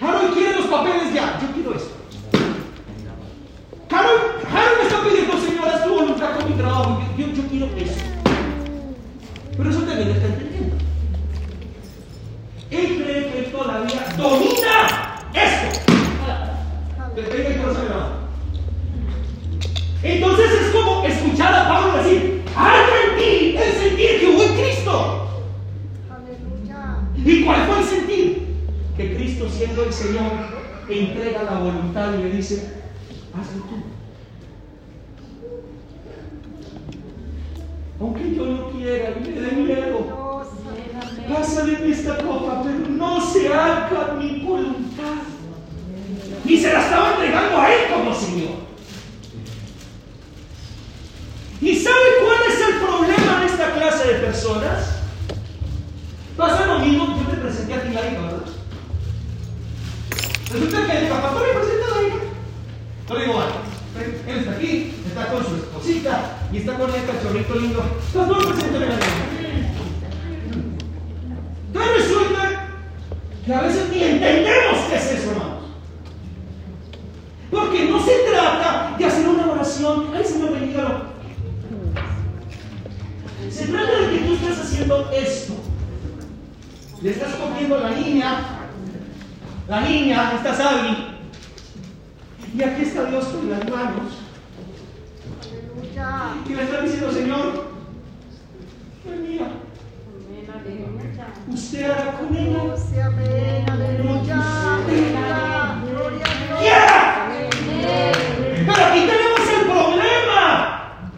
[0.00, 1.99] Harold quiere los papeles ya, yo quiero esto.
[3.90, 7.02] Harold, Harold me está pidiendo, Señor, haz tu voluntad con mi trabajo.
[7.18, 8.00] Yo, yo, yo quiero eso.
[9.56, 10.76] Pero eso también está entendiendo.
[12.70, 15.80] Él cree que todavía domina esto.
[20.02, 24.54] Entonces es como escuchar a Pablo decir, haya en ti el sentir que hubo en
[24.54, 25.28] Cristo.
[26.10, 27.00] Aleluya.
[27.16, 28.56] ¿Y cuál fue el sentir?
[28.96, 32.79] Que Cristo siendo el Señor entrega la voluntad y le dice,
[33.34, 33.76] hazlo tú.
[38.00, 40.20] Aunque yo no quiera y me dé miedo,
[41.64, 45.22] de mí esta copa, pero no se haga mi voluntad.
[46.44, 48.70] Y se la estaba entregando a Él como Señor.
[51.60, 54.96] ¿Y sabe cuál es el problema de esta clase de personas?
[56.36, 58.46] Pasa lo mismo, yo te presenté a ti la hija, ¿verdad?
[60.50, 61.79] Resulta que el papá me presenta
[63.14, 63.52] le digo, vale,
[64.28, 67.82] él está aquí, está con su esposita y está con el cachorrito lindo.
[68.14, 68.98] No preséntame a la.
[71.66, 72.68] Entonces resulta
[73.44, 75.64] que a veces ni entendemos qué es eso, hermanos.
[77.50, 81.10] Porque no se trata de hacer una oración, ay Señor, bendígalo.
[83.50, 85.54] Se trata de que tú estás haciendo esto.
[87.02, 88.40] Le estás cogiendo la niña,
[89.68, 91.09] la niña, esta Sabi,
[92.52, 94.12] Y aquí está Dios con las manos.
[95.40, 96.34] Aleluya.
[96.48, 97.70] Y le está diciendo, Señor,
[99.04, 99.48] no es mía.
[101.48, 102.74] Usted hará con ella.
[106.58, 107.28] ¡Quiera!
[108.66, 111.10] Pero aquí tenemos el problema.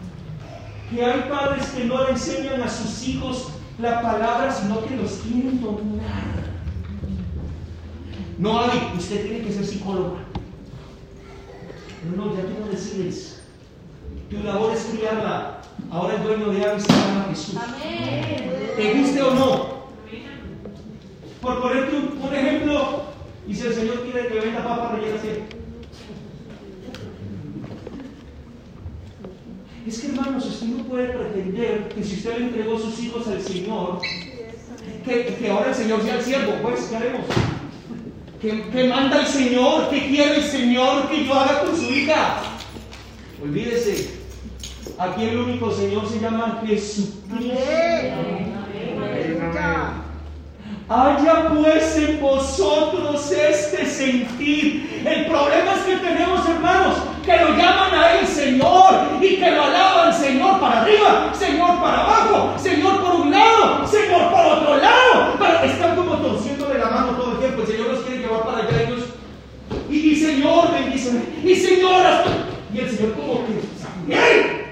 [0.89, 5.11] Que hay padres que no le enseñan a sus hijos la palabra, sino que los
[5.13, 6.43] quieren dominar.
[8.37, 10.19] No hay, usted tiene que ser psicóloga.
[12.09, 13.41] No, no, ya tú no decides.
[14.29, 15.61] Tu labor es criarla.
[15.89, 17.55] Ahora el dueño de Aves se llama Jesús.
[18.75, 19.73] Te guste o no.
[21.41, 23.03] Por ponerte un, un ejemplo,
[23.47, 25.29] y si el Señor quiere que venda papa rellena así.
[29.85, 33.41] Es que hermanos, usted no puede pretender que si usted le entregó sus hijos al
[33.41, 33.99] Señor,
[35.03, 37.25] que, que ahora el Señor sea el siervo, pues, ¿qué haremos?
[38.43, 39.89] ¿Qué, manda el Señor?
[39.89, 42.41] ¿Qué quiere el Señor que yo haga con su hija?
[43.41, 44.19] Olvídese,
[44.99, 47.55] aquí el único Señor se llama Jesucristo.
[50.89, 55.03] Haya pues en vosotros este sentir.
[55.05, 59.63] El problema es que tenemos hermanos que lo llaman a él Señor y que lo
[59.63, 65.37] alaban Señor para arriba, Señor para abajo, Señor por un lado, Señor por otro lado.
[65.39, 67.61] Pero están como torciéndole la mano todo el tiempo.
[67.61, 69.03] El Señor los quiere llevar para allá ellos.
[69.89, 71.21] Y, y Señor, bendíceme.
[71.43, 72.23] Y Señora.
[72.73, 74.63] Y el Señor como que también.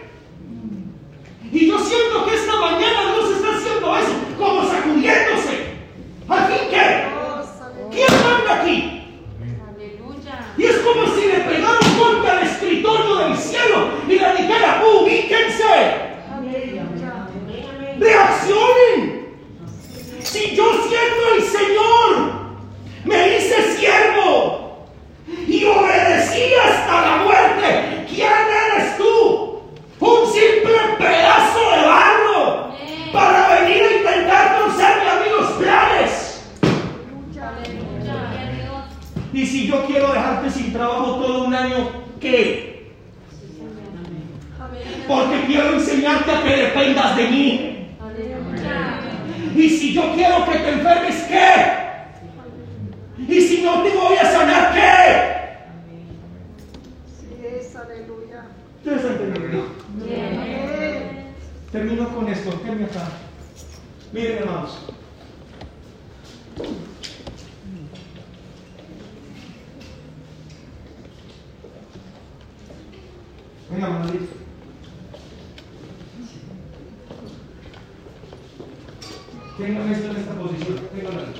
[1.51, 5.71] Y yo siento que esta mañana Dios está haciendo eso, como sacudiéndose.
[6.29, 7.05] ¿Al fin qué?
[7.91, 9.03] ¿Quién manda aquí?
[9.69, 10.53] Aleluya.
[10.57, 14.81] Y es como si le pegaran un golpe al escritorio del cielo y le dijera,
[14.85, 15.73] ubíquense,
[16.33, 17.27] Aleluya.
[17.99, 19.21] reaccionen.
[20.23, 22.31] Si yo siendo el Señor,
[23.03, 24.87] me hice siervo
[25.47, 29.59] y obedecí hasta la muerte, ¿quién eres tú?
[29.99, 32.73] Un simple pedazo de barro
[33.11, 36.43] para venir a intentar torcerme a mí los planes.
[37.35, 38.13] Aleluya.
[38.13, 38.83] Gloria a Dios.
[39.33, 41.89] Y si yo quiero dejarte sin trabajo todo un año,
[42.19, 42.93] ¿qué?
[44.59, 45.03] Amén.
[45.07, 47.95] Porque quiero enseñarte a que dependas de mí.
[47.99, 48.99] Aleluya.
[49.55, 51.81] Y si yo quiero que te enfermes, ¿qué?
[53.27, 55.31] Y si no te voy a sanar, ¿qué?
[57.19, 58.45] Sí es, aleluya.
[58.77, 59.65] Ustedes han entendido.
[60.01, 61.33] Amén.
[61.71, 62.61] Termino con esto.
[62.61, 63.07] Quédenme acá.
[64.11, 64.79] Miren, hermanos.
[73.69, 74.25] Venga, Manolito.
[79.57, 80.79] Tengan esto en esta posición.
[80.93, 81.33] Ténganlo ahí.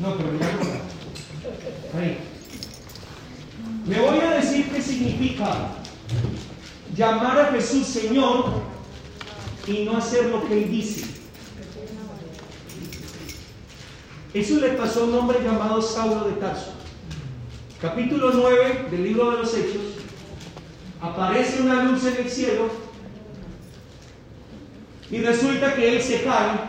[0.00, 2.00] No, pero ya no.
[2.00, 2.18] Ahí.
[3.86, 5.68] Le voy a decir qué significa
[6.96, 8.62] llamar a Jesús Señor
[9.66, 11.06] y no hacer lo que Él dice.
[14.34, 16.72] Eso le pasó a un hombre llamado Saulo de Tarso.
[17.80, 19.82] Capítulo 9 del libro de los Hechos.
[21.00, 22.70] Aparece una luz en el cielo
[25.10, 26.60] y resulta que él se cae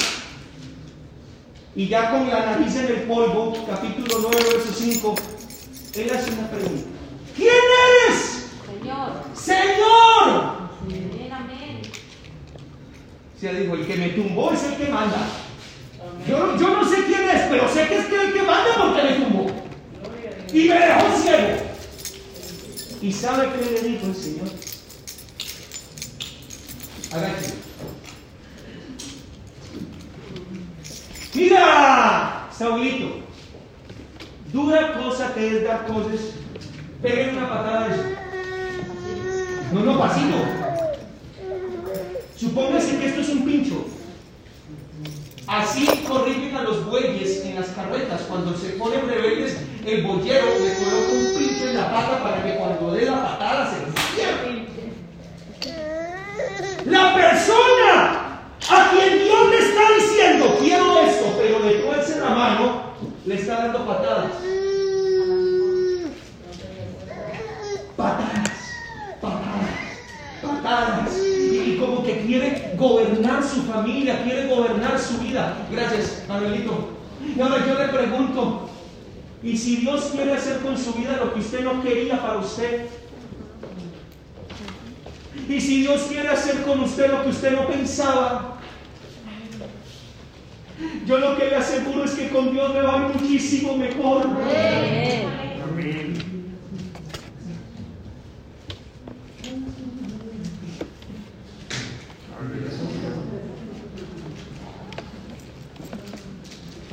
[1.75, 5.15] y ya con la nariz en el polvo, capítulo 9, verso 5,
[5.95, 6.89] él hace una pregunta.
[7.35, 7.53] ¿Quién
[8.09, 8.49] eres?
[8.65, 9.11] Señor.
[9.35, 10.69] Señor.
[10.81, 11.81] Amén, amén.
[13.39, 15.27] Se dijo, el que me tumbó es el que manda.
[16.27, 19.25] Yo, yo no sé quién es, pero sé que es el que manda porque me
[19.25, 19.51] tumbó.
[20.51, 21.57] Y me dejó ciego.
[22.99, 24.47] ¿Y sabe qué le dijo el Señor?
[27.11, 27.72] Agáchese.
[31.35, 33.21] Mira, Saulito,
[34.51, 36.19] dura cosa que es dar cosas.
[37.01, 38.03] Peguen una patada de eso.
[39.73, 40.35] No, no, pasito.
[42.37, 43.85] Supóngase que esto es un pincho.
[45.47, 48.21] Así corrigen a los bueyes en las carretas.
[48.27, 52.55] Cuando se ponen rebeldes, el boyero le coloca un pincho en la pata para que
[52.57, 54.67] cuando dé la patada se despierten.
[56.85, 58.23] La persona
[58.69, 59.81] a quien Dios le está
[60.43, 62.81] diciendo, quiero esto, pero le tuerce la mano,
[63.25, 64.31] le está dando patadas.
[67.95, 68.49] Patadas,
[69.21, 69.69] patadas,
[70.41, 71.17] patadas.
[71.17, 75.57] Y como que quiere gobernar su familia, quiere gobernar su vida.
[75.71, 76.89] Gracias, Manuelito.
[77.35, 78.69] Y ahora yo le pregunto,
[79.41, 82.87] ¿y si Dios quiere hacer con su vida lo que usted no quería para usted?
[85.47, 88.52] Y si Dios quiere hacer con usted lo que usted no pensaba,
[91.05, 94.25] yo lo que le aseguro es que con Dios me va muchísimo mejor.
[94.25, 95.43] Amén.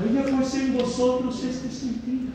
[0.01, 2.33] Haya pues en vosotros este sentido.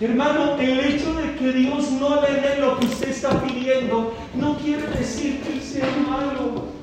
[0.00, 4.56] Hermano, el hecho de que Dios no le dé lo que usted está pidiendo no
[4.58, 6.77] quiere decir que sea malo.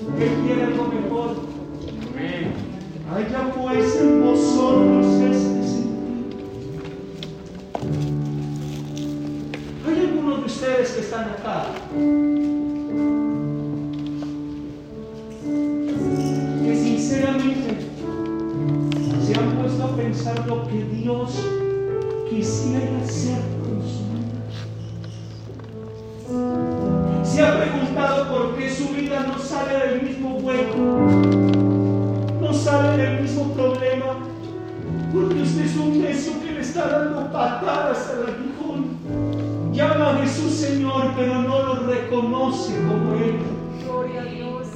[0.00, 1.36] Él quiere algo mejor.
[2.10, 2.52] Amén.
[3.12, 6.30] Haya pues en vosotros este sentir.
[9.86, 11.66] Hay algunos de ustedes que están acá
[16.64, 17.86] que sinceramente
[19.26, 21.46] se han puesto a pensar lo que Dios
[22.30, 23.49] quisiera hacer
[27.40, 30.76] Se ha preguntado por qué su vida no sale del mismo hueco,
[32.38, 34.18] no sale del mismo problema,
[35.10, 39.72] porque usted es un necio que le está dando patadas al aguijón.
[39.72, 43.38] Llama a Jesús Señor, pero no lo reconoce como Él.
[43.86, 44.66] Gloria a Dios.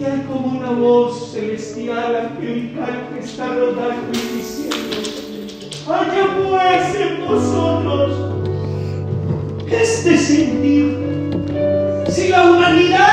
[0.00, 4.96] Y hay como una voz celestial, angelical, que está rodando y diciendo,
[5.86, 8.33] haya pues en vosotros
[9.82, 10.98] este sentir.
[12.08, 13.03] Si la humanidad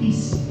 [0.00, 0.49] peace.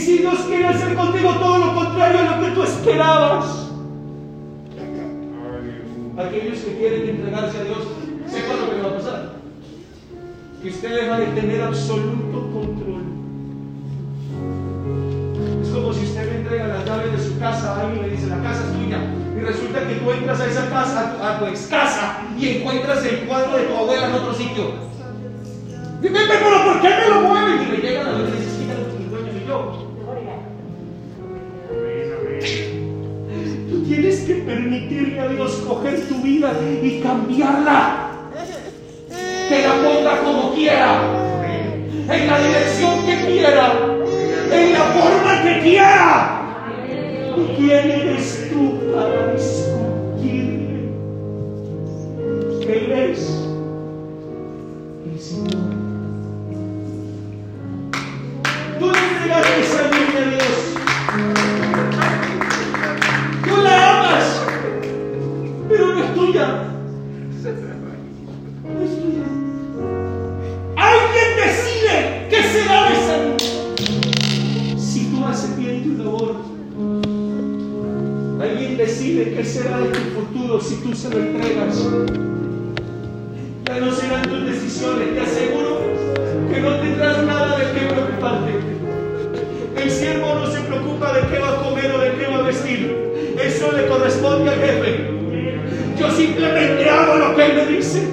[0.00, 3.68] Si Dios quiere hacer contigo todo lo contrario a lo que tú esperabas,
[6.18, 7.78] aquellos que quieren entregarse a Dios,
[8.26, 9.32] sepan lo que va a pasar.
[10.62, 13.02] Que ustedes van a tener absoluto control.
[15.62, 18.16] Es como si usted le entrega las llaves de su casa a alguien y le
[18.16, 19.00] dice, la casa es tuya.
[19.36, 23.26] Y resulta que tú entras a esa casa, a tu, ex casa, y encuentras el
[23.26, 24.64] cuadro de tu abuela en otro sitio.
[26.00, 27.68] Dime, pero ¿por qué me lo mueven?
[27.68, 28.49] Y le llegan a los
[34.50, 38.06] permitirle a Dios coger tu vida y cambiarla.
[39.48, 41.02] Que la ponga como quiera,
[42.08, 43.72] en la dirección que quiera,
[44.52, 46.36] en la forma que quiera.
[47.36, 49.32] ¿Y quién eres tú para
[80.90, 81.86] tú se lo entregas.
[83.66, 85.82] Ya no serán tus decisiones, te aseguro
[86.52, 88.50] que no tendrás nada de qué preocuparte.
[89.80, 92.42] El siervo no se preocupa de qué va a comer o de qué va a
[92.42, 93.36] vestir.
[93.40, 95.10] Eso le corresponde al jefe.
[95.96, 98.08] Yo simplemente hago lo que él me dice.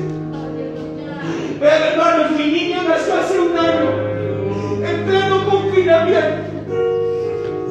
[1.60, 6.48] Vean, hermanos, mi niño nació hace un año, en pleno confinamiento.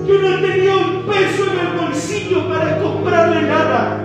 [0.08, 3.42] Yo no tenía un peso en el bolsillo para comprarle.
[3.42, 3.95] Nada.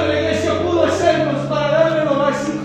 [0.00, 2.58] La iglesia pudo hacernos para darle lo básico.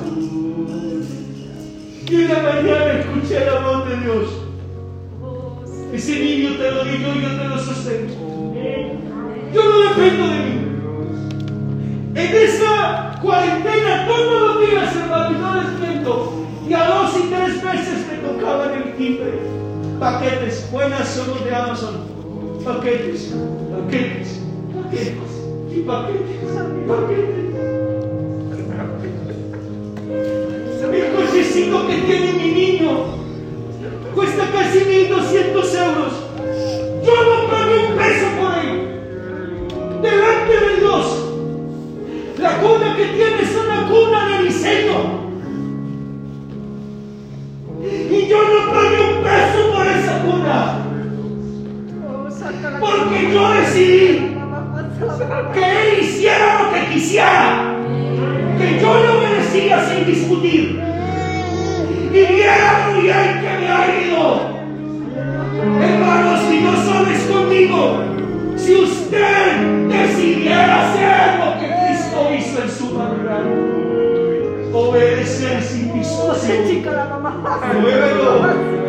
[2.09, 4.27] Y una mañana escuché la voz de Dios.
[5.93, 8.53] Ese niño te lo di yo yo te lo sostengo.
[9.53, 10.67] Yo no dependo de mí.
[12.15, 16.33] En esa cuarentena, todos los días, hermano, y no desmiento,
[16.67, 19.39] y a dos y tres veces me tocaban el timbre.
[19.99, 22.07] Paquetes, buenas somos de Amazon.
[22.65, 23.33] Paquetes,
[23.71, 24.41] paquetes,
[24.73, 25.26] paquetes,
[25.77, 27.37] y paquetes, y paquetes.
[30.93, 32.89] El cochecito que tiene mi niño
[34.15, 36.13] cuesta casi 1200 euros.
[37.05, 38.71] Yo no pagué un peso por él.
[40.01, 41.05] Delante de Dios.
[42.39, 45.27] La cuna que tiene es una cuna de diseño.
[47.83, 50.83] Y yo no pagué un peso por esa cuna.
[52.79, 54.06] Porque yo decidí
[55.53, 57.75] que él hiciera lo que quisiera.
[58.57, 60.81] Que yo le obedecía sin discutir.
[62.11, 64.57] Y viera muy bien que me ha ido.
[65.81, 68.03] Hermanos, si no sabes conmigo,
[68.55, 73.43] si usted decidiera hacer lo que Cristo hizo en su humanidad,
[74.73, 76.27] obedecer sin discusión,
[77.81, 78.86] Muévelo.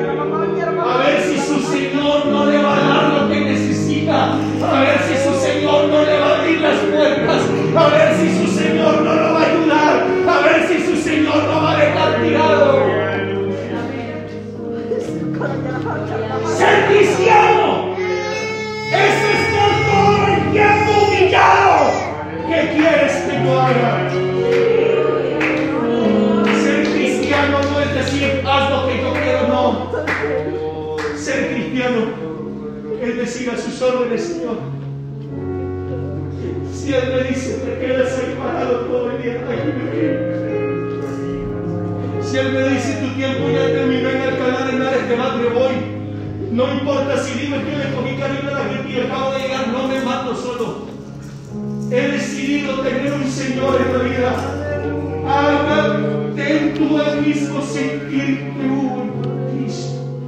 [26.62, 29.90] Ser cristiano no es decir haz lo que yo quiero, no.
[31.14, 32.00] Ser cristiano
[33.02, 34.56] es decir a sus órdenes, Señor.
[36.72, 39.88] Si Él me dice te quedas ahí parado todo el día, quedo.
[42.22, 45.74] Si Él me dice tu tiempo ya terminó en Alcalá de Henares, te vas, voy.
[46.52, 49.68] No importa si digo que le cogí cariño a la gente y acabo de llegar,
[49.68, 50.87] no me mato solo.
[51.90, 54.32] He decidido tener un Señor en la vida.
[56.36, 59.10] Ten tú el mismo sentir que hubo en
[59.58, 60.20] Cristo.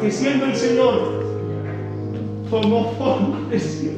[0.00, 1.24] Que siendo el Señor,
[2.50, 3.95] tomó forma de siervo.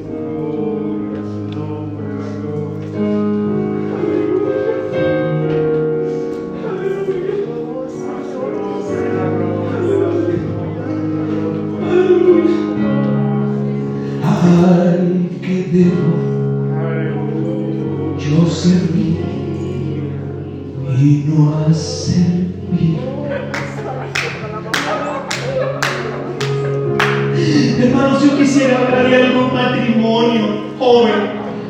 [27.81, 30.45] Hermanos, yo quisiera hablar de algún matrimonio
[30.77, 31.13] joven.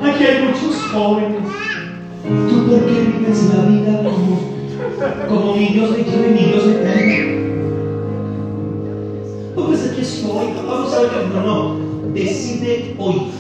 [0.01, 1.41] Aquí hay muchos jóvenes.
[2.49, 4.39] ¿Tú por qué vives la vida como,
[5.27, 7.19] como niños de quién niños de qué?
[9.55, 10.53] Oh, pues aquí estoy.
[10.67, 11.11] Vamos a ver.
[11.33, 11.79] No, no.
[12.13, 13.31] Decide hoy.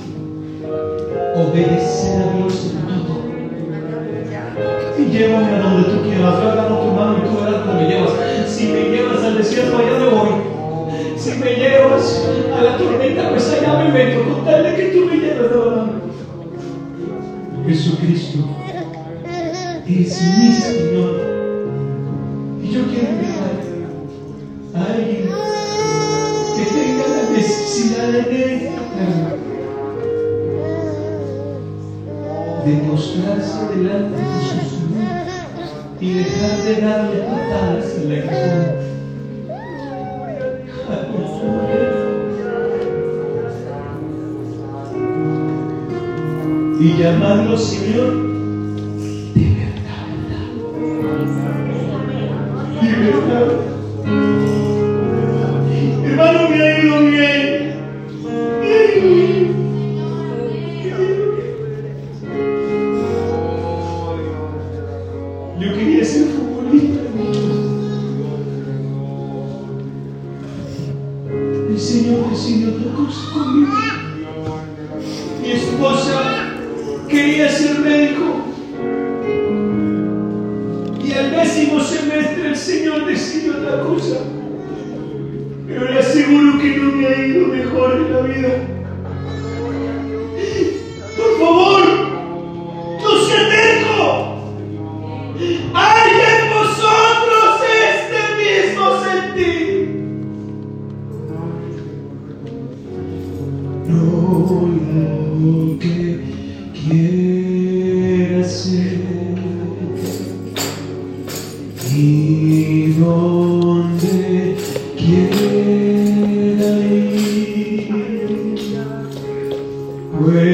[1.35, 3.23] Obedecer a Dios en todo.
[4.97, 6.35] Y llévame a donde tú quieras.
[7.17, 8.11] Y tú me llevas.
[8.47, 10.29] Si me llevas al desierto, allá me voy.
[11.17, 14.23] Si me llevas a la tormenta, pues allá me meto.
[14.23, 15.91] Con tal de que tú me lleves de mano.
[17.65, 18.39] Jesucristo,
[19.25, 21.21] eres mi Señor.
[22.63, 23.51] Y yo quiero invitar
[24.75, 25.29] a alguien
[26.55, 28.71] que tenga la necesidad de,
[32.65, 34.18] de mostrarse delante
[46.79, 48.28] y llamarlo Señor.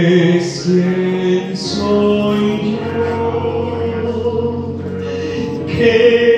[0.06, 2.78] Christen soi
[5.68, 6.34] que.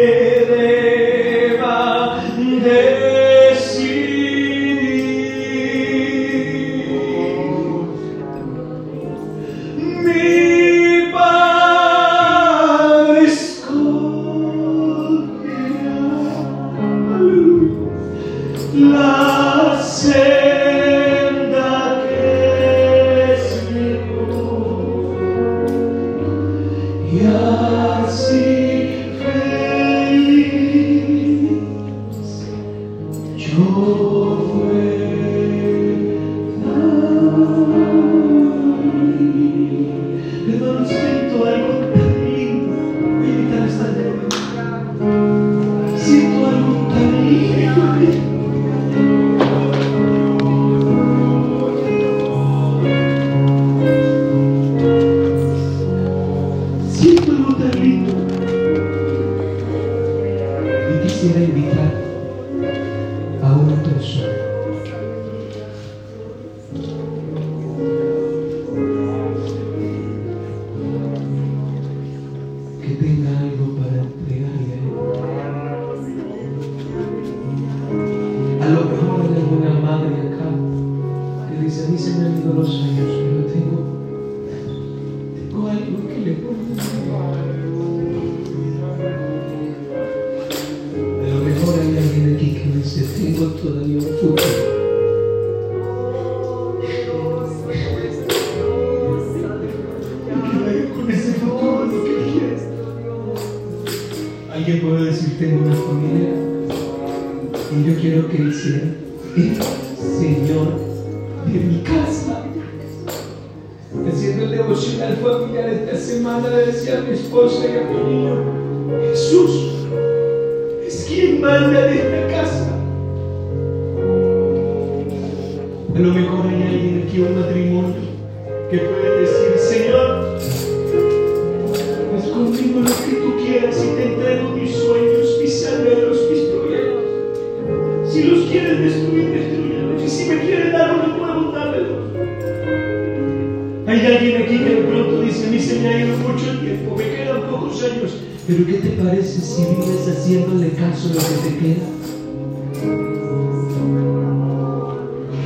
[148.48, 151.86] Pero ¿qué te parece si vives haciéndole caso a lo que te queda?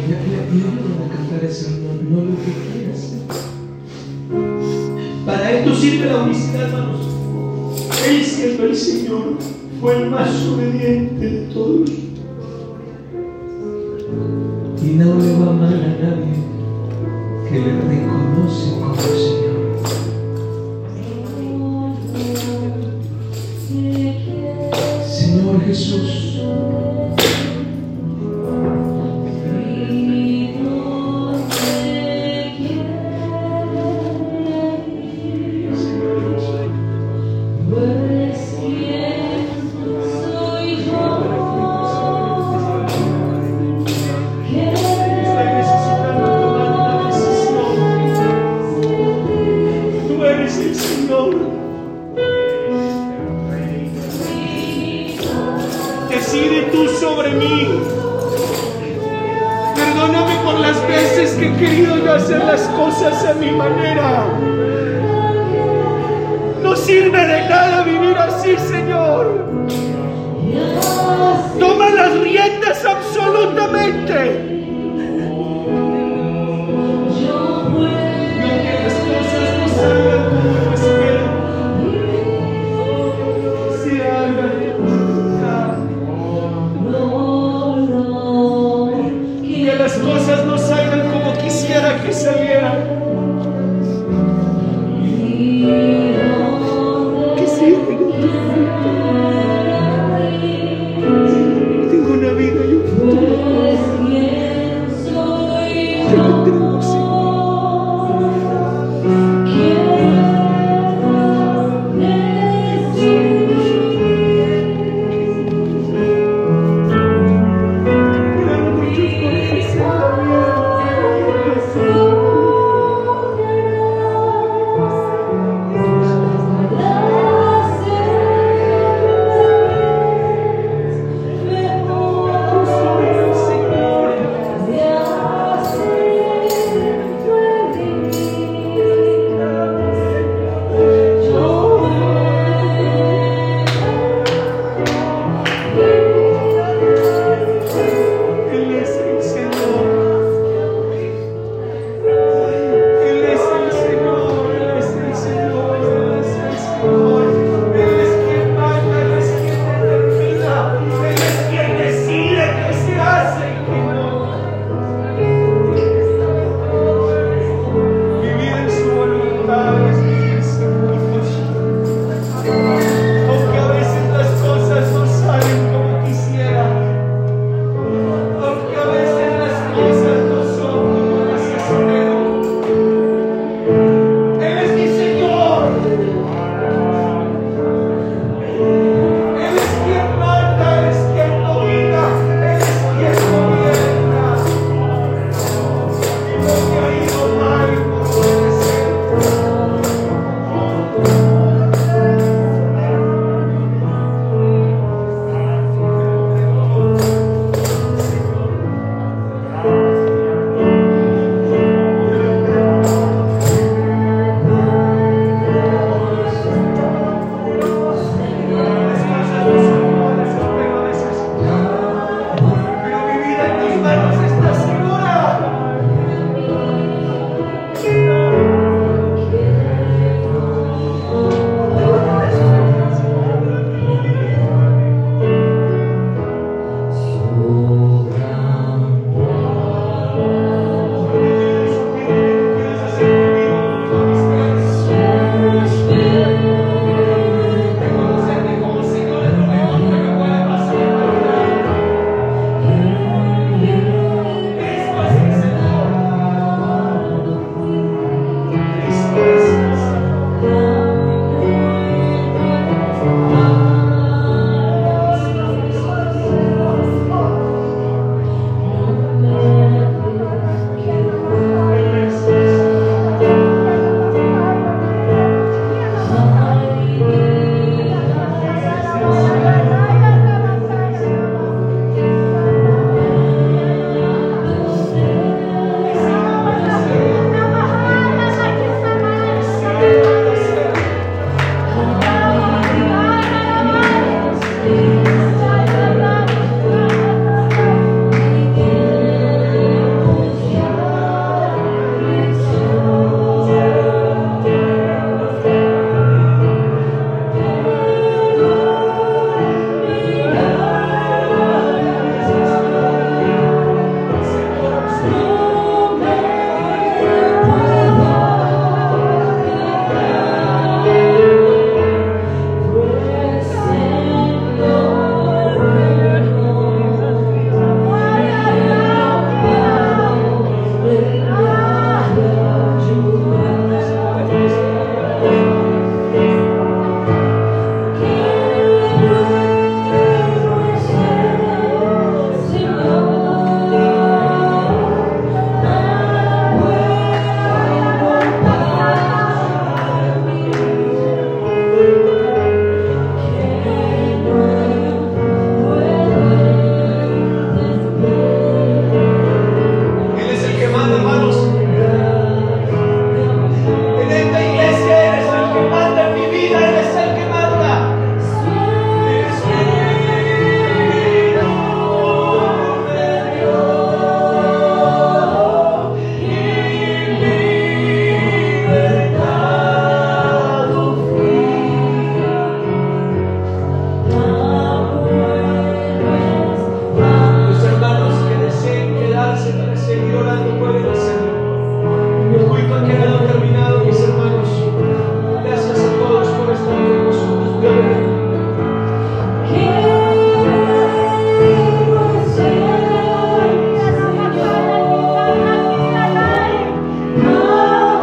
[0.08, 3.02] Ya, ya, ya no van a cantar eso, no, no lo que quieras.
[5.26, 7.08] Para esto sirve la honestidad, hermanos.
[8.08, 9.38] Él siendo el Señor
[9.82, 11.01] fue el más obediente